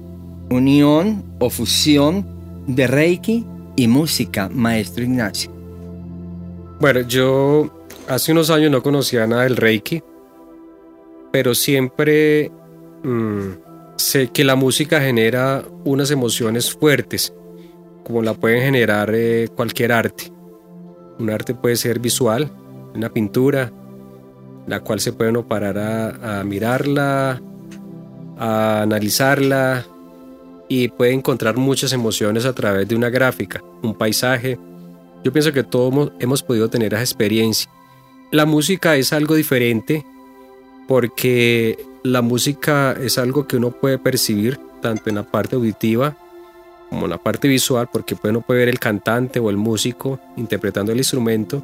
unión 0.50 1.24
o 1.40 1.50
fusión 1.50 2.26
de 2.68 2.88
Reiki 2.88 3.46
y 3.76 3.88
música, 3.88 4.50
maestro 4.50 5.04
Ignacio? 5.04 5.52
Bueno, 6.80 7.02
yo 7.02 7.70
hace 8.08 8.32
unos 8.32 8.50
años 8.50 8.72
no 8.72 8.84
conocía 8.84 9.28
nada 9.28 9.44
del 9.44 9.58
Reiki, 9.58 10.04
pero 11.32 11.56
siempre 11.56 12.52
mm, 13.04 13.96
sé 13.96 14.28
que 14.28 14.44
la 14.44 14.56
música 14.56 15.02
genera 15.02 15.64
unas 15.86 16.12
emociones 16.12 16.72
fuertes, 16.74 17.34
como 18.06 18.22
la 18.22 18.34
pueden 18.34 18.62
generar 18.62 19.12
eh, 19.14 19.50
cualquier 19.56 19.92
arte. 19.92 20.32
Un 21.20 21.30
arte 21.30 21.56
puede 21.56 21.76
ser 21.76 22.00
visual, 22.00 22.52
una 22.94 23.10
pintura, 23.10 23.72
la 24.68 24.82
cual 24.82 25.00
se 25.00 25.14
puede 25.14 25.32
uno 25.32 25.48
parar 25.48 25.78
a 26.24 26.44
mirarla, 26.44 27.42
a 28.38 28.82
analizarla 28.84 29.86
y 30.68 30.90
puede 30.90 31.14
encontrar 31.14 31.58
muchas 31.58 31.94
emociones 31.94 32.46
a 32.46 32.54
través 32.54 32.88
de 32.88 32.96
una 32.96 33.10
gráfica, 33.10 33.64
un 33.82 33.94
paisaje. 33.94 34.58
Yo 35.24 35.32
pienso 35.32 35.54
que 35.54 35.64
todos 35.64 36.12
hemos 36.20 36.44
podido 36.44 36.70
tener 36.70 36.94
esa 36.94 37.04
experiencia. 37.04 37.70
La 38.32 38.46
música 38.46 38.96
es 38.96 39.14
algo 39.14 39.36
diferente 39.36 40.06
porque 40.88 41.78
la 42.04 42.22
música 42.22 42.96
es 43.02 43.18
algo 43.18 43.48
que 43.48 43.58
uno 43.58 43.72
puede 43.72 43.98
percibir 43.98 44.60
tanto 44.82 45.10
en 45.10 45.16
la 45.16 45.24
parte 45.24 45.56
auditiva 45.56 46.18
como 46.90 47.06
en 47.06 47.10
la 47.10 47.18
parte 47.18 47.48
visual, 47.48 47.90
porque 47.92 48.16
uno 48.24 48.42
puede 48.42 48.62
ver 48.62 48.70
el 48.70 48.80
cantante 48.80 49.40
o 49.40 49.50
el 49.50 49.58
músico 49.58 50.20
interpretando 50.38 50.92
el 50.92 50.98
instrumento. 50.98 51.62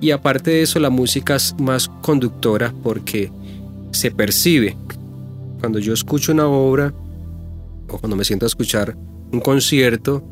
Y 0.00 0.10
aparte 0.10 0.50
de 0.50 0.62
eso, 0.62 0.78
la 0.80 0.90
música 0.90 1.36
es 1.36 1.54
más 1.58 1.88
conductora 2.00 2.72
porque 2.82 3.30
se 3.90 4.10
percibe. 4.10 4.76
Cuando 5.60 5.78
yo 5.78 5.92
escucho 5.92 6.32
una 6.32 6.46
obra 6.46 6.92
cuando 7.98 8.16
me 8.16 8.24
siento 8.24 8.46
a 8.46 8.48
escuchar 8.48 8.96
un 9.32 9.40
concierto, 9.40 10.24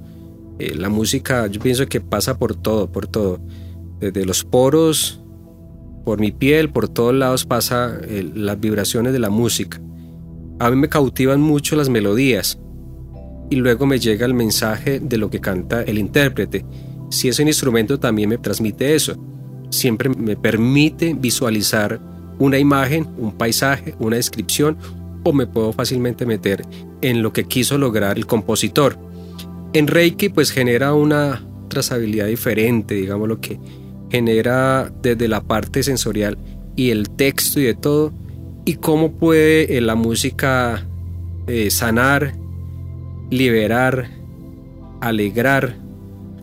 eh, 0.58 0.74
la 0.74 0.88
música 0.88 1.46
yo 1.46 1.60
pienso 1.60 1.86
que 1.86 2.00
pasa 2.00 2.38
por 2.38 2.54
todo, 2.54 2.90
por 2.90 3.06
todo. 3.06 3.40
Desde 4.00 4.24
los 4.24 4.44
poros, 4.44 5.20
por 6.04 6.20
mi 6.20 6.30
piel, 6.32 6.70
por 6.70 6.88
todos 6.88 7.14
lados 7.14 7.44
pasa 7.44 7.98
eh, 8.02 8.30
las 8.34 8.60
vibraciones 8.60 9.12
de 9.12 9.18
la 9.18 9.30
música. 9.30 9.80
A 10.58 10.70
mí 10.70 10.76
me 10.76 10.88
cautivan 10.88 11.40
mucho 11.40 11.76
las 11.76 11.88
melodías 11.88 12.58
y 13.50 13.56
luego 13.56 13.86
me 13.86 13.98
llega 13.98 14.26
el 14.26 14.34
mensaje 14.34 15.00
de 15.00 15.18
lo 15.18 15.30
que 15.30 15.40
canta 15.40 15.82
el 15.82 15.98
intérprete. 15.98 16.64
Si 17.10 17.28
es 17.28 17.38
un 17.38 17.48
instrumento 17.48 17.98
también 17.98 18.28
me 18.28 18.38
transmite 18.38 18.94
eso. 18.94 19.16
Siempre 19.70 20.08
me 20.08 20.36
permite 20.36 21.14
visualizar 21.14 22.00
una 22.38 22.58
imagen, 22.58 23.08
un 23.18 23.32
paisaje, 23.32 23.94
una 23.98 24.16
descripción 24.16 24.76
o 25.24 25.32
me 25.32 25.46
puedo 25.46 25.72
fácilmente 25.72 26.26
meter 26.26 26.64
en 27.00 27.22
lo 27.22 27.32
que 27.32 27.44
quiso 27.44 27.78
lograr 27.78 28.16
el 28.16 28.26
compositor. 28.26 28.96
En 29.72 29.88
Reiki 29.88 30.28
pues 30.28 30.50
genera 30.50 30.94
una 30.94 31.42
trazabilidad 31.68 32.26
diferente, 32.26 32.94
digamos 32.94 33.28
lo 33.28 33.40
que 33.40 33.58
genera 34.10 34.92
desde 35.02 35.26
la 35.26 35.40
parte 35.40 35.82
sensorial 35.82 36.38
y 36.76 36.90
el 36.90 37.10
texto 37.10 37.58
y 37.58 37.64
de 37.64 37.74
todo, 37.74 38.12
y 38.64 38.74
cómo 38.74 39.12
puede 39.12 39.76
eh, 39.76 39.80
la 39.80 39.94
música 39.94 40.86
eh, 41.46 41.70
sanar, 41.70 42.34
liberar, 43.30 44.10
alegrar, 45.00 45.76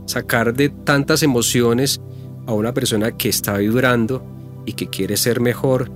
sacar 0.06 0.54
de 0.54 0.70
tantas 0.70 1.24
emociones 1.24 2.02
a 2.48 2.54
una 2.54 2.74
persona 2.74 3.12
que 3.18 3.30
está 3.30 3.58
vibrando 3.58 4.24
y 4.66 4.74
que 4.74 4.88
quiere 4.88 5.18
ser 5.18 5.40
mejor. 5.40 5.92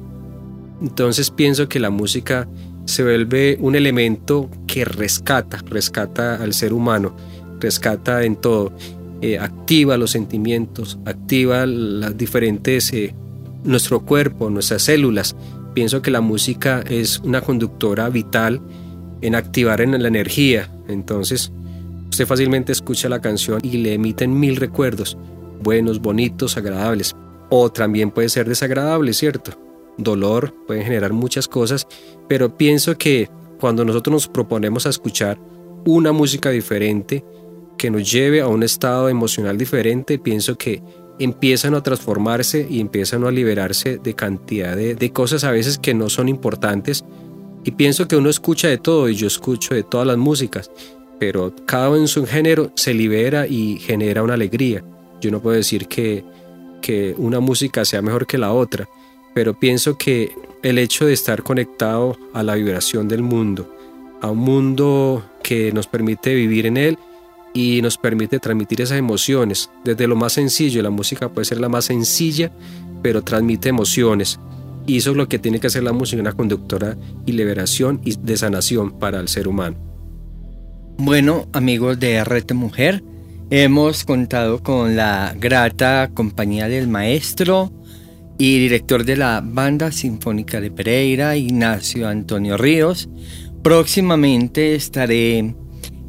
Entonces 0.82 1.32
pienso 1.32 1.68
que 1.70 1.80
la 1.80 1.90
música 1.90 2.48
se 2.86 3.04
vuelve 3.04 3.58
un 3.60 3.76
elemento 3.76 4.50
que 4.68 4.86
rescata, 4.86 5.60
rescata 5.68 6.36
al 6.36 6.54
ser 6.54 6.74
humano, 6.74 7.16
rescata 7.60 8.24
en 8.24 8.36
todo, 8.36 8.72
eh, 9.22 9.40
activa 9.40 9.98
los 9.98 10.12
sentimientos, 10.12 11.00
activa 11.06 11.66
las 11.66 12.18
diferentes, 12.18 12.94
eh, 12.94 13.14
nuestro 13.64 14.02
cuerpo, 14.02 14.50
nuestras 14.50 14.84
células. 14.84 15.36
Pienso 15.74 16.02
que 16.02 16.12
la 16.12 16.22
música 16.22 16.84
es 16.88 17.20
una 17.20 17.42
conductora 17.42 18.08
vital 18.10 18.62
en 19.22 19.36
activar 19.36 19.82
en 19.82 20.00
la 20.02 20.08
energía. 20.08 20.70
Entonces, 20.88 21.52
usted 22.12 22.28
fácilmente 22.28 22.72
escucha 22.72 23.10
la 23.10 23.20
canción 23.20 23.60
y 23.64 23.78
le 23.78 23.94
emiten 23.96 24.40
mil 24.40 24.58
recuerdos, 24.58 25.18
buenos, 25.62 26.00
bonitos, 26.00 26.56
agradables. 26.56 27.14
O 27.50 27.72
también 27.72 28.12
puede 28.12 28.30
ser 28.30 28.48
desagradable, 28.48 29.14
¿cierto? 29.14 29.65
Dolor, 29.98 30.54
pueden 30.68 30.84
generar 30.84 31.14
muchas 31.14 31.48
cosas, 31.48 31.88
pero 32.28 32.58
pienso 32.58 32.98
que 32.98 33.30
cuando 33.60 33.86
nosotros 33.86 34.14
nos 34.14 34.28
proponemos 34.28 34.86
a 34.86 34.90
escuchar 34.90 35.40
una 35.86 36.12
música 36.12 36.50
diferente, 36.50 37.24
que 37.78 37.92
nos 37.92 38.10
lleve 38.10 38.42
a 38.42 38.48
un 38.48 38.64
estado 38.64 39.10
emocional 39.10 39.58
diferente, 39.58 40.18
pienso 40.18 40.58
que 40.58 40.82
empiezan 41.20 41.76
a 41.76 41.84
transformarse 41.84 42.68
y 42.70 42.80
empiezan 42.80 43.24
a 43.24 43.32
liberarse 43.32 43.98
de 43.98 44.14
cantidad 44.16 44.76
de, 44.76 44.96
de 44.96 45.12
cosas 45.12 45.44
a 45.44 45.52
veces 45.52 45.78
que 45.78 45.94
no 45.94 46.10
son 46.10 46.30
importantes. 46.30 47.06
Y 47.64 47.72
pienso 47.72 48.08
que 48.08 48.16
uno 48.16 48.30
escucha 48.30 48.68
de 48.68 48.78
todo 48.78 49.10
y 49.10 49.16
yo 49.16 49.28
escucho 49.28 49.74
de 49.74 49.84
todas 49.84 50.06
las 50.06 50.18
músicas, 50.18 50.72
pero 51.20 51.54
cada 51.66 51.90
uno 51.90 52.00
en 52.00 52.08
su 52.08 52.26
género 52.26 52.72
se 52.76 52.94
libera 52.94 53.48
y 53.48 53.78
genera 53.80 54.24
una 54.24 54.36
alegría. 54.36 54.84
Yo 55.22 55.32
no 55.32 55.42
puedo 55.42 55.56
decir 55.56 55.88
que, 55.88 56.24
que 56.82 57.16
una 57.18 57.40
música 57.40 57.86
sea 57.86 58.02
mejor 58.02 58.28
que 58.28 58.38
la 58.38 58.52
otra 58.54 58.88
pero 59.36 59.54
pienso 59.54 59.98
que 59.98 60.32
el 60.64 60.80
hecho 60.80 61.06
de 61.06 61.14
estar 61.14 61.44
conectado 61.44 62.18
a 62.34 62.42
la 62.42 62.56
vibración 62.56 63.10
del 63.10 63.22
mundo, 63.22 63.70
a 64.22 64.32
un 64.32 64.38
mundo 64.38 65.26
que 65.44 65.74
nos 65.74 65.88
permite 65.88 66.34
vivir 66.34 66.66
en 66.66 66.78
él 66.78 66.98
y 67.54 67.82
nos 67.82 67.98
permite 67.98 68.40
transmitir 68.40 68.80
esas 68.80 68.98
emociones, 68.98 69.70
desde 69.84 70.08
lo 70.08 70.16
más 70.16 70.32
sencillo, 70.32 70.82
la 70.82 70.90
música 70.90 71.28
puede 71.28 71.44
ser 71.44 71.60
la 71.60 71.68
más 71.68 71.84
sencilla, 71.84 72.50
pero 73.04 73.24
transmite 73.24 73.68
emociones. 73.68 74.40
Y 74.88 74.98
eso 74.98 75.12
es 75.12 75.18
lo 75.18 75.28
que 75.28 75.38
tiene 75.38 75.60
que 75.60 75.68
hacer 75.68 75.84
la 75.84 75.92
música, 75.92 76.22
una 76.22 76.32
conductora 76.32 76.96
y 77.26 77.34
liberación 77.34 78.00
y 78.06 78.16
de 78.16 78.38
sanación 78.38 78.98
para 79.00 79.20
el 79.20 79.28
ser 79.28 79.50
humano. 79.50 79.76
Bueno, 80.98 81.50
amigos 81.52 82.00
de 82.00 82.24
RT 82.24 82.54
Mujer, 82.54 83.04
hemos 83.50 84.06
contado 84.06 84.64
con 84.64 84.96
la 84.96 85.36
grata 85.38 86.10
compañía 86.14 86.70
del 86.70 86.88
maestro, 86.88 87.74
y 88.38 88.60
director 88.60 89.06
de 89.06 89.18
la 89.18 89.42
Banda 89.44 89.92
Sinfónica 89.92 90.60
de 90.60 90.72
Pereira, 90.72 91.38
Ignacio 91.38 92.08
Antonio 92.08 92.58
Ríos. 92.58 93.10
Próximamente 93.64 94.76
estaré 94.76 95.56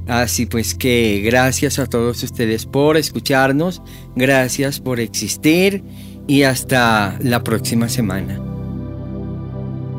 Así 0.06 0.46
pues 0.46 0.74
que 0.74 1.22
gracias 1.24 1.78
a 1.78 1.86
todos 1.86 2.22
ustedes 2.22 2.64
por 2.64 2.96
escucharnos, 2.96 3.82
gracias 4.16 4.80
por 4.80 5.00
existir 5.00 5.84
y 6.26 6.44
hasta 6.44 7.18
la 7.20 7.44
próxima 7.44 7.90
semana. 7.90 8.47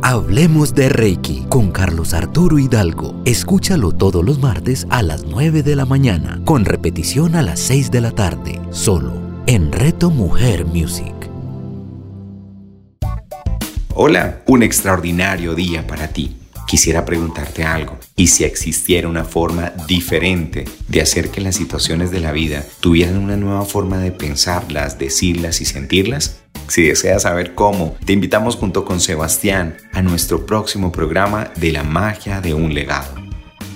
Hablemos 0.01 0.73
de 0.73 0.87
Reiki 0.87 1.45
con 1.49 1.71
Carlos 1.71 2.13
Arturo 2.13 2.57
Hidalgo. 2.57 3.21
Escúchalo 3.25 3.91
todos 3.91 4.23
los 4.23 4.39
martes 4.39 4.87
a 4.89 5.03
las 5.03 5.25
9 5.25 5.61
de 5.61 5.75
la 5.75 5.85
mañana, 5.85 6.39
con 6.45 6.63
repetición 6.63 7.35
a 7.35 7.41
las 7.41 7.59
6 7.59 7.91
de 7.91 7.99
la 7.99 8.11
tarde, 8.11 8.61
solo 8.71 9.11
en 9.45 9.73
Reto 9.73 10.09
Mujer 10.09 10.65
Music. 10.65 11.13
Hola, 13.93 14.41
un 14.47 14.63
extraordinario 14.63 15.53
día 15.53 15.85
para 15.85 16.07
ti. 16.07 16.37
Quisiera 16.65 17.03
preguntarte 17.03 17.63
algo. 17.65 17.97
¿Y 18.15 18.27
si 18.27 18.45
existiera 18.45 19.09
una 19.09 19.25
forma 19.25 19.73
diferente 19.85 20.63
de 20.87 21.01
hacer 21.01 21.29
que 21.29 21.41
las 21.41 21.55
situaciones 21.55 22.09
de 22.09 22.21
la 22.21 22.31
vida 22.31 22.63
tuvieran 22.79 23.17
una 23.17 23.35
nueva 23.35 23.65
forma 23.65 23.97
de 23.97 24.11
pensarlas, 24.11 24.97
decirlas 24.97 25.59
y 25.59 25.65
sentirlas? 25.65 26.39
Si 26.69 26.83
deseas 26.83 27.23
saber 27.23 27.55
cómo, 27.55 27.95
te 28.05 28.13
invitamos 28.13 28.55
junto 28.55 28.85
con 28.85 28.99
Sebastián 28.99 29.77
a 29.91 30.03
nuestro 30.03 30.45
próximo 30.45 30.91
programa 30.91 31.51
de 31.55 31.71
la 31.71 31.83
magia 31.83 32.41
de 32.41 32.53
un 32.53 32.75
legado. 32.75 33.15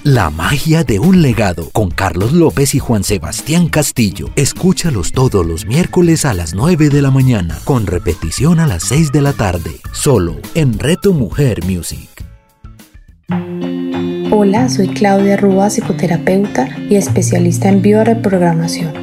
La 0.03 0.29
magia 0.29 0.83
de 0.83 0.99
un 0.99 1.21
legado 1.21 1.69
con 1.71 1.89
Carlos 1.89 2.33
López 2.33 2.75
y 2.75 2.79
Juan 2.79 3.03
Sebastián 3.03 3.67
Castillo. 3.67 4.29
Escúchalos 4.35 5.11
todos 5.11 5.45
los 5.45 5.65
miércoles 5.65 6.25
a 6.25 6.33
las 6.33 6.53
9 6.53 6.89
de 6.89 7.01
la 7.01 7.09
mañana, 7.09 7.57
con 7.63 7.87
repetición 7.87 8.59
a 8.59 8.67
las 8.67 8.83
6 8.83 9.11
de 9.11 9.21
la 9.21 9.33
tarde, 9.33 9.71
solo 9.91 10.35
en 10.53 10.77
Reto 10.77 11.13
Mujer 11.13 11.65
Music. 11.65 12.09
Hola, 14.29 14.69
soy 14.69 14.89
Claudia 14.89 15.37
Rúa, 15.37 15.69
psicoterapeuta 15.69 16.67
y 16.89 16.95
especialista 16.95 17.69
en 17.69 17.81
bioreprogramación 17.81 19.02